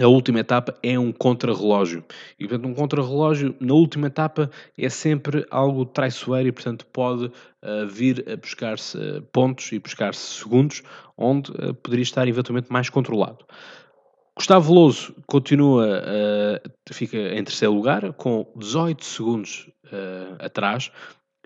a 0.00 0.08
última 0.08 0.40
etapa 0.40 0.74
é 0.82 0.98
um 0.98 1.12
contrarrelógio. 1.12 2.04
E, 2.38 2.46
portanto, 2.46 2.68
um 2.68 2.74
contrarrelógio 2.74 3.54
na 3.60 3.74
última 3.74 4.08
etapa 4.08 4.50
é 4.76 4.88
sempre 4.88 5.46
algo 5.50 5.84
traiçoeiro 5.84 6.48
e, 6.48 6.52
portanto, 6.52 6.86
pode 6.92 7.26
uh, 7.26 7.86
vir 7.88 8.24
a 8.28 8.36
buscar-se 8.36 8.96
uh, 8.96 9.22
pontos 9.32 9.70
e 9.72 9.78
buscar-se 9.78 10.40
segundos, 10.40 10.82
onde 11.16 11.50
uh, 11.52 11.74
poderia 11.74 12.02
estar 12.02 12.26
eventualmente 12.26 12.72
mais 12.72 12.90
controlado. 12.90 13.44
Gustavo 14.36 14.66
Veloso 14.66 15.14
continua, 15.28 16.02
fica 16.90 17.16
em 17.16 17.44
terceiro 17.44 17.72
lugar, 17.72 18.12
com 18.14 18.44
18 18.56 19.04
segundos 19.04 19.70
atrás. 20.40 20.90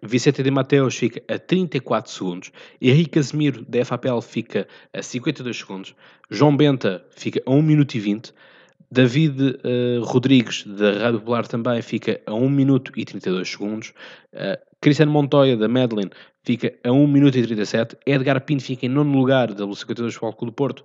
Vicente 0.03 0.43
de 0.43 0.51
Mateus 0.51 0.97
fica 0.97 1.23
a 1.33 1.39
34 1.39 2.13
segundos. 2.13 2.53
Henrique 2.81 3.11
Casemiro, 3.11 3.65
da 3.69 3.85
FAPL, 3.85 4.21
fica 4.21 4.69
a 4.93 5.03
52 5.03 5.57
segundos. 5.57 5.95
João 6.31 6.57
Benta 6.57 7.05
fica 7.11 7.43
a 7.45 7.51
1 7.51 7.63
minuto 7.63 7.95
e 7.95 8.01
20. 8.01 8.33
David 8.91 9.41
uh, 9.41 10.03
Rodrigues, 10.03 10.65
da 10.65 10.93
Rádio 10.93 11.19
Popular, 11.19 11.47
também 11.47 11.83
fica 11.83 12.21
a 12.27 12.33
1 12.33 12.49
minuto 12.49 12.93
e 12.97 13.05
32 13.05 13.49
segundos. 13.49 13.93
Uh, 14.33 14.57
Cristiano 14.81 15.13
Montoya, 15.13 15.57
da 15.57 15.69
Medellín, 15.69 16.11
fica 16.45 16.73
a 16.85 16.93
1 16.93 17.07
minuto 17.07 17.37
e 17.37 17.43
37. 17.43 17.97
Edgar 18.07 18.41
Pinto 18.43 18.63
fica 18.63 18.87
em 18.87 18.89
nono 18.89 19.13
lugar, 19.19 19.53
da 19.53 19.65
52 19.65 20.15
Futebol 20.15 20.47
do 20.47 20.53
Porto, 20.53 20.85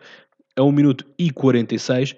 a 0.58 0.63
1 0.63 0.71
minuto 0.71 1.06
e 1.17 1.32
46. 1.32 2.15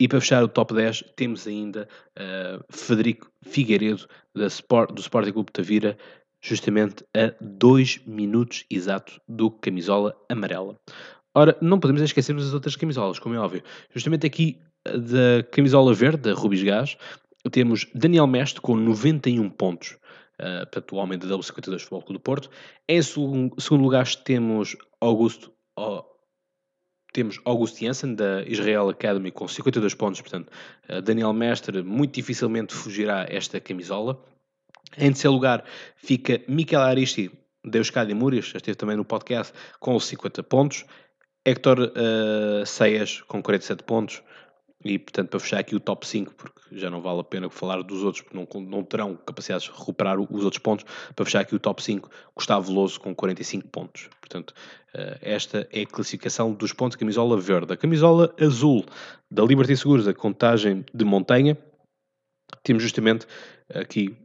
E 0.00 0.06
para 0.06 0.20
fechar 0.20 0.44
o 0.44 0.48
top 0.48 0.74
10, 0.74 1.04
temos 1.16 1.46
ainda 1.46 1.88
uh, 2.16 2.64
Federico 2.70 3.28
Figueiredo, 3.42 4.06
da 4.34 4.46
Sport, 4.46 4.92
do 4.92 5.00
Sporting 5.00 5.32
Clube 5.32 5.48
de 5.48 5.52
Tavira, 5.54 5.98
justamente 6.40 7.04
a 7.14 7.34
2 7.40 8.02
minutos 8.06 8.64
exatos 8.70 9.20
do 9.28 9.50
camisola 9.50 10.16
amarela. 10.28 10.78
Ora, 11.34 11.56
não 11.60 11.78
podemos 11.78 12.02
esquecermos 12.02 12.46
as 12.46 12.54
outras 12.54 12.76
camisolas, 12.76 13.18
como 13.18 13.34
é 13.34 13.38
óbvio. 13.38 13.62
Justamente 13.94 14.26
aqui 14.26 14.60
da 14.84 15.42
camisola 15.52 15.94
verde, 15.94 16.22
da 16.22 16.34
Rubis 16.34 16.62
Gás, 16.62 16.96
temos 17.50 17.86
Daniel 17.94 18.26
Mestre 18.26 18.60
com 18.60 18.76
91 18.76 19.48
pontos. 19.50 19.96
Uh, 20.40 20.94
o 20.94 20.96
homem 20.96 21.18
da 21.18 21.26
W52 21.26 21.80
Futebol 21.80 22.02
Clube 22.02 22.18
do 22.18 22.20
Porto. 22.20 22.50
Em 22.88 23.02
segundo, 23.02 23.54
lugar 23.72 24.06
temos 24.14 24.76
Augusto, 25.00 25.52
temos 27.12 27.40
Augusto 27.44 27.80
Janssen 27.80 28.14
da 28.14 28.42
Israel 28.42 28.88
Academy 28.88 29.32
com 29.32 29.48
52 29.48 29.94
pontos. 29.94 30.20
Portanto, 30.20 30.50
uh, 30.88 31.02
Daniel 31.02 31.32
Mestre 31.32 31.82
muito 31.82 32.14
dificilmente 32.14 32.72
fugirá 32.72 33.26
esta 33.28 33.60
camisola. 33.60 34.24
Em 34.96 35.12
terceiro 35.12 35.34
lugar 35.34 35.64
fica 35.96 36.40
Miquel 36.48 36.80
Aristi, 36.80 37.30
da 37.64 37.78
Euskadi 37.78 38.14
Múrias, 38.14 38.52
esteve 38.54 38.76
também 38.76 38.96
no 38.96 39.04
podcast, 39.04 39.52
com 39.78 39.98
50 39.98 40.42
pontos. 40.42 40.84
Héctor 41.44 41.80
uh, 41.80 42.66
Ceias, 42.66 43.22
com 43.22 43.42
47 43.42 43.82
pontos. 43.84 44.22
E, 44.84 44.96
portanto, 44.96 45.30
para 45.30 45.40
fechar 45.40 45.58
aqui 45.58 45.74
o 45.74 45.80
top 45.80 46.06
5, 46.06 46.34
porque 46.34 46.60
já 46.70 46.88
não 46.88 47.00
vale 47.00 47.20
a 47.20 47.24
pena 47.24 47.50
falar 47.50 47.82
dos 47.82 48.04
outros, 48.04 48.22
porque 48.22 48.36
não, 48.36 48.62
não 48.62 48.84
terão 48.84 49.16
capacidade 49.16 49.64
de 49.64 49.70
recuperar 49.70 50.20
os 50.20 50.44
outros 50.44 50.62
pontos. 50.62 50.84
Para 51.16 51.24
fechar 51.24 51.40
aqui 51.40 51.54
o 51.54 51.58
top 51.58 51.82
5, 51.82 52.08
Gustavo 52.36 52.68
Veloso 52.68 53.00
com 53.00 53.14
45 53.14 53.66
pontos. 53.68 54.08
Portanto, 54.20 54.54
uh, 54.94 55.18
esta 55.20 55.68
é 55.72 55.82
a 55.82 55.86
classificação 55.86 56.52
dos 56.52 56.72
pontos 56.72 56.96
camisola 56.96 57.40
verde. 57.40 57.72
A 57.72 57.76
camisola 57.76 58.32
azul 58.40 58.84
da 59.30 59.42
Liberty 59.42 59.76
Seguros, 59.76 60.06
a 60.06 60.14
contagem 60.14 60.84
de 60.94 61.04
montanha, 61.04 61.58
temos 62.62 62.82
justamente 62.82 63.26
aqui 63.74 64.16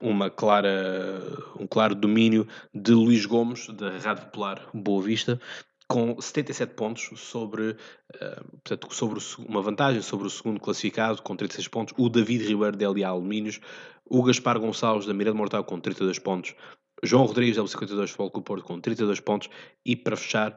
uma 0.00 0.30
clara, 0.30 1.22
um 1.58 1.66
claro 1.66 1.94
domínio 1.94 2.46
de 2.74 2.92
Luís 2.92 3.26
Gomes, 3.26 3.68
da 3.68 3.98
Rádio 3.98 4.24
Popular 4.26 4.68
Boa 4.72 5.02
Vista, 5.02 5.40
com 5.86 6.20
77 6.20 6.74
pontos 6.74 7.10
sobre, 7.16 7.70
uh, 7.70 8.58
portanto, 8.62 8.94
sobre 8.94 9.20
uma 9.46 9.60
vantagem 9.60 10.00
sobre 10.00 10.26
o 10.26 10.30
segundo 10.30 10.60
classificado, 10.60 11.20
com 11.20 11.36
36 11.36 11.68
pontos, 11.68 11.94
o 11.98 12.08
David 12.08 12.46
Ribeiro 12.46 12.76
da 12.76 12.88
LA 12.88 13.08
Alumínios, 13.08 13.60
o 14.04 14.22
Gaspar 14.22 14.58
Gonçalves 14.58 15.06
da 15.06 15.12
Miranda 15.12 15.36
Mortal 15.36 15.64
com 15.64 15.80
32 15.80 16.18
pontos, 16.18 16.54
João 17.02 17.24
Rodrigues, 17.24 17.56
W52 17.56 18.08
Futebol 18.08 18.30
Clube 18.30 18.46
Porto, 18.46 18.64
com 18.64 18.80
32 18.80 19.20
pontos. 19.20 19.48
E 19.84 19.96
para 19.96 20.16
fechar 20.16 20.56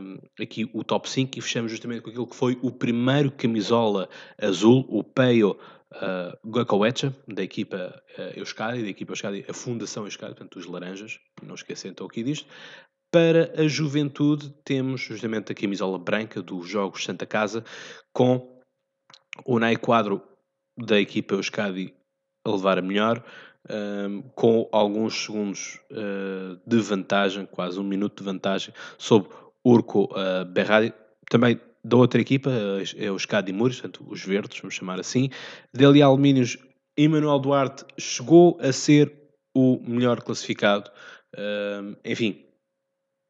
um, 0.00 0.18
aqui 0.40 0.68
o 0.72 0.82
top 0.82 1.08
5, 1.08 1.38
e 1.38 1.40
fechamos 1.40 1.70
justamente 1.70 2.02
com 2.02 2.10
aquilo 2.10 2.26
que 2.26 2.36
foi 2.36 2.58
o 2.62 2.70
primeiro 2.70 3.30
camisola 3.30 4.08
azul, 4.40 4.84
o 4.88 5.04
Peio 5.04 5.56
uh, 5.94 6.36
Gokowecha, 6.44 7.14
da 7.26 7.42
equipa 7.42 8.02
uh, 8.18 8.38
Euskadi, 8.38 8.82
da 8.82 8.88
equipa 8.88 9.12
Euskadi, 9.12 9.44
a 9.48 9.52
Fundação 9.52 10.04
Euskadi, 10.04 10.34
portanto 10.34 10.56
os 10.56 10.66
laranjas, 10.66 11.18
não 11.42 11.54
esquecem 11.54 11.90
então 11.90 12.06
aqui 12.06 12.22
disto. 12.22 12.48
Para 13.10 13.52
a 13.58 13.66
juventude, 13.66 14.50
temos 14.64 15.00
justamente 15.00 15.50
a 15.52 15.54
camisola 15.54 15.98
branca 15.98 16.42
dos 16.42 16.68
Jogos 16.68 17.04
Santa 17.04 17.24
Casa, 17.24 17.64
com 18.12 18.60
o 19.46 19.58
Nai 19.58 19.76
Quadro 19.76 20.22
da 20.76 21.00
equipa 21.00 21.34
Euskadi 21.34 21.94
a 22.44 22.50
levar 22.50 22.78
a 22.78 22.82
melhor, 22.82 23.24
um, 23.70 24.22
com 24.34 24.68
alguns 24.72 25.24
segundos 25.24 25.80
uh, 25.90 26.60
de 26.66 26.78
vantagem, 26.80 27.46
quase 27.46 27.78
um 27.78 27.84
minuto 27.84 28.18
de 28.18 28.24
vantagem, 28.24 28.74
sobre 28.96 29.30
Urco 29.64 30.04
uh, 30.04 30.44
Berradi, 30.44 30.92
também 31.30 31.60
da 31.88 31.96
outra 31.96 32.20
equipa, 32.20 32.50
é 32.96 33.10
o 33.10 33.14
Euskadi 33.14 33.52
Muros, 33.52 33.80
portanto, 33.80 34.04
os 34.08 34.22
verdes, 34.22 34.60
vamos 34.60 34.74
chamar 34.74 35.00
assim. 35.00 35.30
Deli 35.72 36.02
Alumínios, 36.02 36.58
Emanuel 36.96 37.38
Duarte 37.38 37.84
chegou 37.98 38.58
a 38.60 38.72
ser 38.72 39.12
o 39.54 39.80
melhor 39.86 40.20
classificado. 40.22 40.90
Uh, 41.34 41.96
enfim, 42.04 42.44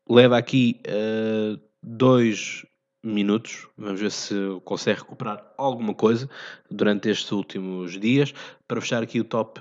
leva 0.08 0.36
aqui 0.36 0.80
uh, 0.86 1.60
dois 1.82 2.64
minutos. 3.02 3.68
Vamos 3.76 4.00
ver 4.00 4.10
se 4.10 4.34
consegue 4.64 5.00
recuperar 5.00 5.52
alguma 5.56 5.94
coisa 5.94 6.28
durante 6.70 7.08
estes 7.08 7.30
últimos 7.30 7.98
dias. 7.98 8.34
Para 8.66 8.80
fechar 8.80 9.02
aqui 9.02 9.20
o 9.20 9.24
top 9.24 9.60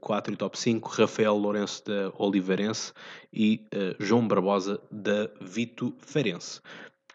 4 0.00 0.32
eh, 0.32 0.34
e 0.34 0.36
top 0.36 0.58
5, 0.58 0.88
Rafael 0.88 1.36
Lourenço 1.36 1.84
da 1.84 2.12
Oliveirense 2.18 2.92
e 3.32 3.66
uh, 3.72 4.02
João 4.02 4.26
Barbosa 4.26 4.80
da 4.90 5.30
Vito 5.40 5.94
Ferense. 6.00 6.60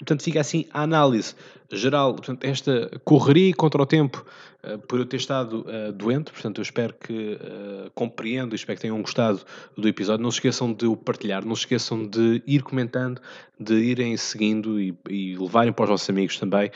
Portanto, 0.02 0.24
fica 0.24 0.42
assim 0.42 0.66
a 0.74 0.82
análise 0.82 1.36
geral. 1.72 2.16
Portanto, 2.16 2.44
esta 2.44 2.90
correria 3.06 3.54
contra 3.54 3.80
o 3.80 3.86
tempo, 3.86 4.26
uh, 4.64 4.80
por 4.80 5.00
eu 5.00 5.06
ter 5.06 5.18
estado 5.18 5.62
uh, 5.62 5.92
doente, 5.92 6.32
portanto, 6.32 6.58
eu 6.58 6.64
espero 6.64 6.96
que 6.96 7.34
uh, 7.34 7.92
compreendam 7.94 8.54
e 8.54 8.56
espero 8.56 8.78
que 8.78 8.82
tenham 8.82 9.00
gostado 9.00 9.42
do 9.78 9.88
episódio. 9.88 10.24
Não 10.24 10.32
se 10.32 10.38
esqueçam 10.38 10.74
de 10.74 10.88
o 10.88 10.96
partilhar, 10.98 11.46
não 11.46 11.56
se 11.56 11.62
esqueçam 11.62 12.04
de 12.04 12.42
ir 12.48 12.64
comentando, 12.64 13.22
de 13.60 13.76
irem 13.76 14.18
seguindo 14.18 14.82
e, 14.82 14.98
e 15.08 15.36
levarem 15.38 15.72
para 15.72 15.84
os 15.84 15.90
vossos 15.92 16.10
amigos 16.10 16.40
também 16.40 16.72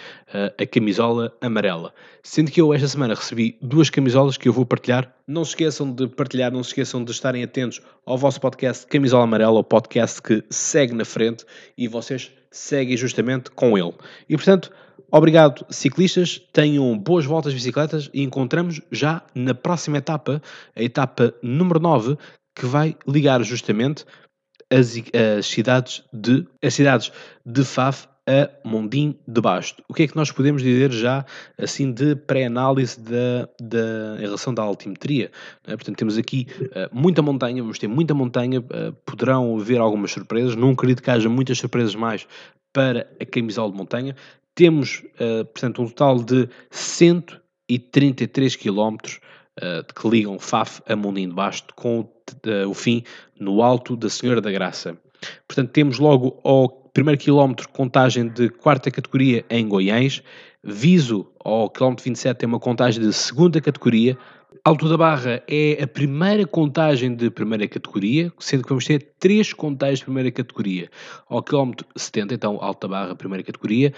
a 0.56 0.66
camisola 0.68 1.36
amarela. 1.42 1.92
Sendo 2.22 2.52
que 2.52 2.62
eu 2.62 2.72
esta 2.76 2.88
semana 2.88 3.16
recebi 3.16 3.58
duas 3.60 3.90
camisolas 3.90 4.38
que 4.38 4.48
eu 4.48 4.54
vou 4.54 4.68
partilhar. 4.68 5.12
Não 5.28 5.44
se 5.44 5.52
esqueçam 5.52 5.92
de 5.92 6.08
partilhar, 6.08 6.52
não 6.52 6.62
se 6.62 6.70
esqueçam 6.70 7.04
de 7.04 7.12
estarem 7.12 7.44
atentos 7.44 7.82
ao 8.06 8.20
vosso 8.20 8.40
podcast 8.40 8.86
Camisola 8.86 9.24
Amarela, 9.24 9.60
o 9.60 9.64
podcast 9.64 10.22
que 10.22 10.44
segue 10.52 10.94
na 10.94 11.06
frente 11.06 11.44
e 11.76 11.88
vocês 11.88 12.32
seguem 12.56 12.96
justamente 12.96 13.52
com 13.52 13.78
ele. 13.78 13.94
E 14.30 14.36
portanto, 14.36 14.72
obrigado 15.12 15.66
ciclistas, 15.70 16.40
tenham 16.54 16.98
boas 16.98 17.26
voltas 17.26 17.52
de 17.52 17.58
bicicletas 17.58 18.10
e 18.14 18.24
encontramos 18.24 18.82
já 18.92 19.22
na 19.36 19.54
próxima 19.54 19.98
etapa, 19.98 20.42
a 20.76 20.82
etapa 20.82 21.34
número 21.44 21.80
9, 21.80 22.18
que 22.56 22.66
vai 22.66 22.96
ligar 23.08 23.44
justamente 23.44 24.06
as, 24.70 24.96
as 25.38 25.46
cidades 25.46 26.04
de 26.12 26.48
as 26.64 26.74
cidades 26.74 27.12
de 27.46 27.64
Faf 27.64 28.08
a 28.28 28.50
Mondim 28.68 29.16
de 29.28 29.40
Basto. 29.40 29.84
O 29.88 29.94
que 29.94 30.04
é 30.04 30.08
que 30.08 30.16
nós 30.16 30.32
podemos 30.32 30.64
dizer 30.64 30.92
já 30.92 31.26
assim 31.58 31.92
de 31.92 32.16
pré-análise 32.16 33.00
da, 33.00 33.48
da, 33.62 34.18
em 34.18 34.22
relação 34.22 34.54
da 34.54 34.64
altimetria? 34.64 35.32
É? 35.66 35.76
Portanto, 35.76 35.98
temos 35.98 36.18
aqui 36.18 36.48
uh, 36.62 36.90
muita 36.92 37.22
montanha, 37.22 37.62
vamos 37.62 37.78
ter 37.78 37.88
muita 37.88 38.14
montanha, 38.14 38.60
uh, 38.60 38.94
poderão 39.06 39.58
haver 39.58 39.80
algumas 39.80 40.12
surpresas, 40.12 40.56
não 40.56 40.72
acredito 40.72 41.04
que 41.04 41.12
haja 41.12 41.30
muitas 41.30 41.58
surpresas 41.60 41.94
mais 41.94 42.28
para 42.74 43.08
a 43.20 43.26
camisola 43.26 43.72
de 43.72 43.78
montanha. 43.78 44.16
Temos, 44.56 45.04
uh, 45.16 45.46
portanto, 45.46 45.82
um 45.84 45.88
total 45.88 46.18
de 46.20 46.50
133 46.72 48.56
km 48.56 48.98
que 49.96 50.10
ligam 50.10 50.38
Faf 50.38 50.82
a 50.86 50.98
Mondim 50.98 51.30
de 51.30 51.34
Basto 51.34 51.74
com 51.76 52.06
o 52.68 52.74
fim 52.74 53.06
no 53.40 53.64
Alto 53.64 53.96
da 53.96 54.10
Senhora 54.10 54.42
da 54.42 54.52
Graça. 54.52 54.98
Portanto, 55.48 55.72
temos 55.72 55.98
logo 55.98 56.42
ao 56.44 56.85
primeiro 56.96 57.20
quilómetro, 57.20 57.68
contagem 57.68 58.30
de 58.30 58.48
quarta 58.48 58.90
categoria 58.90 59.44
em 59.50 59.68
Goiães. 59.68 60.24
Viso, 60.64 61.28
ao 61.44 61.70
quilómetro 61.70 62.06
27, 62.06 62.38
tem 62.38 62.48
uma 62.48 62.58
contagem 62.58 63.02
de 63.02 63.12
segunda 63.12 63.60
categoria. 63.60 64.18
Alto 64.64 64.88
da 64.88 64.98
Barra 64.98 65.44
é 65.46 65.84
a 65.84 65.86
primeira 65.86 66.48
contagem 66.48 67.14
de 67.14 67.30
primeira 67.30 67.68
categoria, 67.68 68.32
sendo 68.40 68.64
que 68.64 68.70
vamos 68.70 68.86
ter 68.86 69.14
três 69.20 69.52
contagens 69.52 70.00
de 70.00 70.06
primeira 70.06 70.32
categoria. 70.32 70.90
Ao 71.28 71.44
quilómetro 71.44 71.86
70, 71.98 72.34
então, 72.34 72.58
Alto 72.62 72.88
da 72.88 72.96
Barra, 72.96 73.14
primeira 73.14 73.44
categoria, 73.44 73.94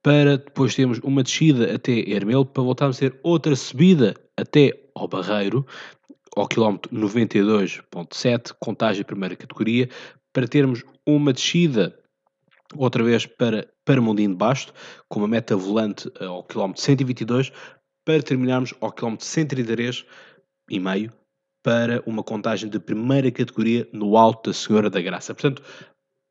para 0.00 0.38
depois 0.38 0.72
termos 0.72 1.00
uma 1.02 1.24
descida 1.24 1.74
até 1.74 2.08
Hermelo, 2.08 2.46
para 2.46 2.62
voltarmos 2.62 2.98
a 2.98 3.00
ter 3.00 3.18
outra 3.24 3.56
subida 3.56 4.14
até 4.36 4.72
ao 4.94 5.08
Barreiro, 5.08 5.66
ao 6.36 6.46
quilómetro 6.46 6.94
92.7, 6.96 8.52
contagem 8.60 8.98
de 8.98 9.04
primeira 9.04 9.34
categoria, 9.34 9.88
para 10.32 10.46
termos 10.46 10.84
uma 11.04 11.32
descida 11.32 11.92
outra 12.74 13.02
vez 13.02 13.26
para, 13.26 13.68
para 13.84 14.00
Mundinho 14.00 14.30
de 14.30 14.36
Basto, 14.36 14.72
com 15.08 15.20
uma 15.20 15.28
meta 15.28 15.56
volante 15.56 16.10
eh, 16.20 16.24
ao 16.24 16.42
quilómetro 16.42 16.82
122, 16.82 17.52
para 18.04 18.22
terminarmos 18.22 18.74
ao 18.80 18.92
quilómetro 18.92 19.26
133 19.26 20.04
e 20.70 20.80
meio, 20.80 21.12
para 21.62 22.02
uma 22.06 22.22
contagem 22.22 22.68
de 22.70 22.78
primeira 22.78 23.30
categoria 23.30 23.88
no 23.92 24.16
Alto 24.16 24.50
da 24.50 24.54
Senhora 24.54 24.88
da 24.88 25.00
Graça. 25.00 25.34
Portanto, 25.34 25.62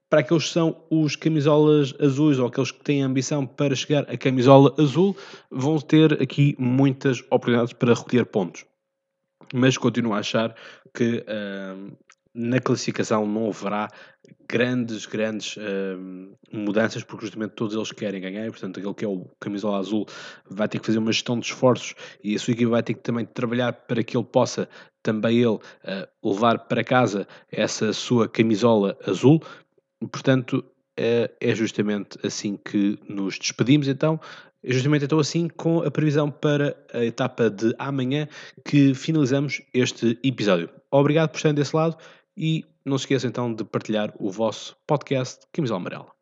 para 0.10 0.22
aqueles 0.22 0.46
que 0.46 0.54
são 0.54 0.86
os 0.90 1.16
camisolas 1.16 1.94
azuis 2.00 2.40
ou 2.40 2.48
aqueles 2.48 2.72
que 2.72 2.84
têm 2.84 3.02
ambição 3.02 3.46
para 3.46 3.76
chegar 3.76 4.10
à 4.10 4.18
camisola 4.18 4.74
azul, 4.78 5.16
vão 5.52 5.78
ter 5.80 6.22
aqui 6.22 6.56
muitas 6.58 7.22
oportunidades 7.24 7.74
para 7.74 7.94
recolher 7.94 8.26
pontos. 8.26 8.66
Mas 9.54 9.78
continuo 9.78 10.14
a 10.14 10.20
achar 10.20 10.56
que 10.94 11.26
uh, 11.28 11.98
na 12.36 12.60
classificação 12.60 13.26
não 13.26 13.48
haverá 13.48 13.88
grandes, 14.48 15.06
grandes 15.06 15.56
uh, 15.56 16.36
mudanças, 16.52 17.04
porque 17.04 17.26
justamente 17.26 17.52
todos 17.52 17.74
eles 17.74 17.92
querem 17.92 18.22
ganhar, 18.22 18.46
e, 18.46 18.52
portanto, 18.52 18.80
aquele 18.80 18.94
que 18.94 19.06
é 19.06 19.08
o 19.08 19.26
camisola 19.40 19.80
azul 19.80 20.06
vai 20.50 20.68
ter 20.68 20.80
que 20.80 20.86
fazer 20.86 21.00
uma 21.00 21.12
gestão 21.12 21.40
de 21.40 21.46
esforços 21.46 21.96
e 22.24 22.36
a 22.36 22.40
sua 22.40 22.52
equipe 22.52 22.70
vai 22.70 22.84
ter 22.84 22.94
que 22.94 23.02
também 23.02 23.26
trabalhar 23.26 23.72
para 23.72 24.04
que 24.04 24.18
ele 24.18 24.26
possa 24.26 24.68
também 25.02 25.38
ele 25.38 25.48
uh, 25.48 25.60
levar 26.24 26.60
para 26.68 26.84
casa 26.84 27.28
essa 27.50 27.94
sua 27.94 28.28
camisola 28.28 28.98
azul. 29.08 29.42
Portanto, 30.12 30.58
uh, 31.00 31.34
é 31.40 31.56
justamente 31.56 32.20
assim 32.26 32.58
que 32.58 33.00
nos 33.08 33.40
despedimos. 33.40 33.88
Então, 33.88 34.20
é 34.64 34.74
justamente 34.74 35.06
então 35.06 35.20
assim 35.20 35.48
com 35.48 35.84
a 35.84 35.92
previsão 35.92 36.32
para 36.32 36.76
a 36.92 37.06
etapa 37.06 37.50
de 37.50 37.74
amanhã 37.78 38.28
que 38.66 38.94
finalizamos 38.96 39.62
este 39.74 40.20
episódio. 40.24 40.70
Obrigado 40.92 41.30
por 41.30 41.38
estarem 41.38 41.56
desse 41.56 41.76
lado 41.76 41.96
e 42.38 42.66
não 42.84 42.98
se 42.98 43.04
esqueçam 43.04 43.30
então 43.30 43.54
de 43.54 43.64
partilhar 43.64 44.14
o 44.20 44.30
vosso 44.30 44.76
podcast 44.86 45.46
Camisola 45.52 45.80
Amarela. 45.80 46.14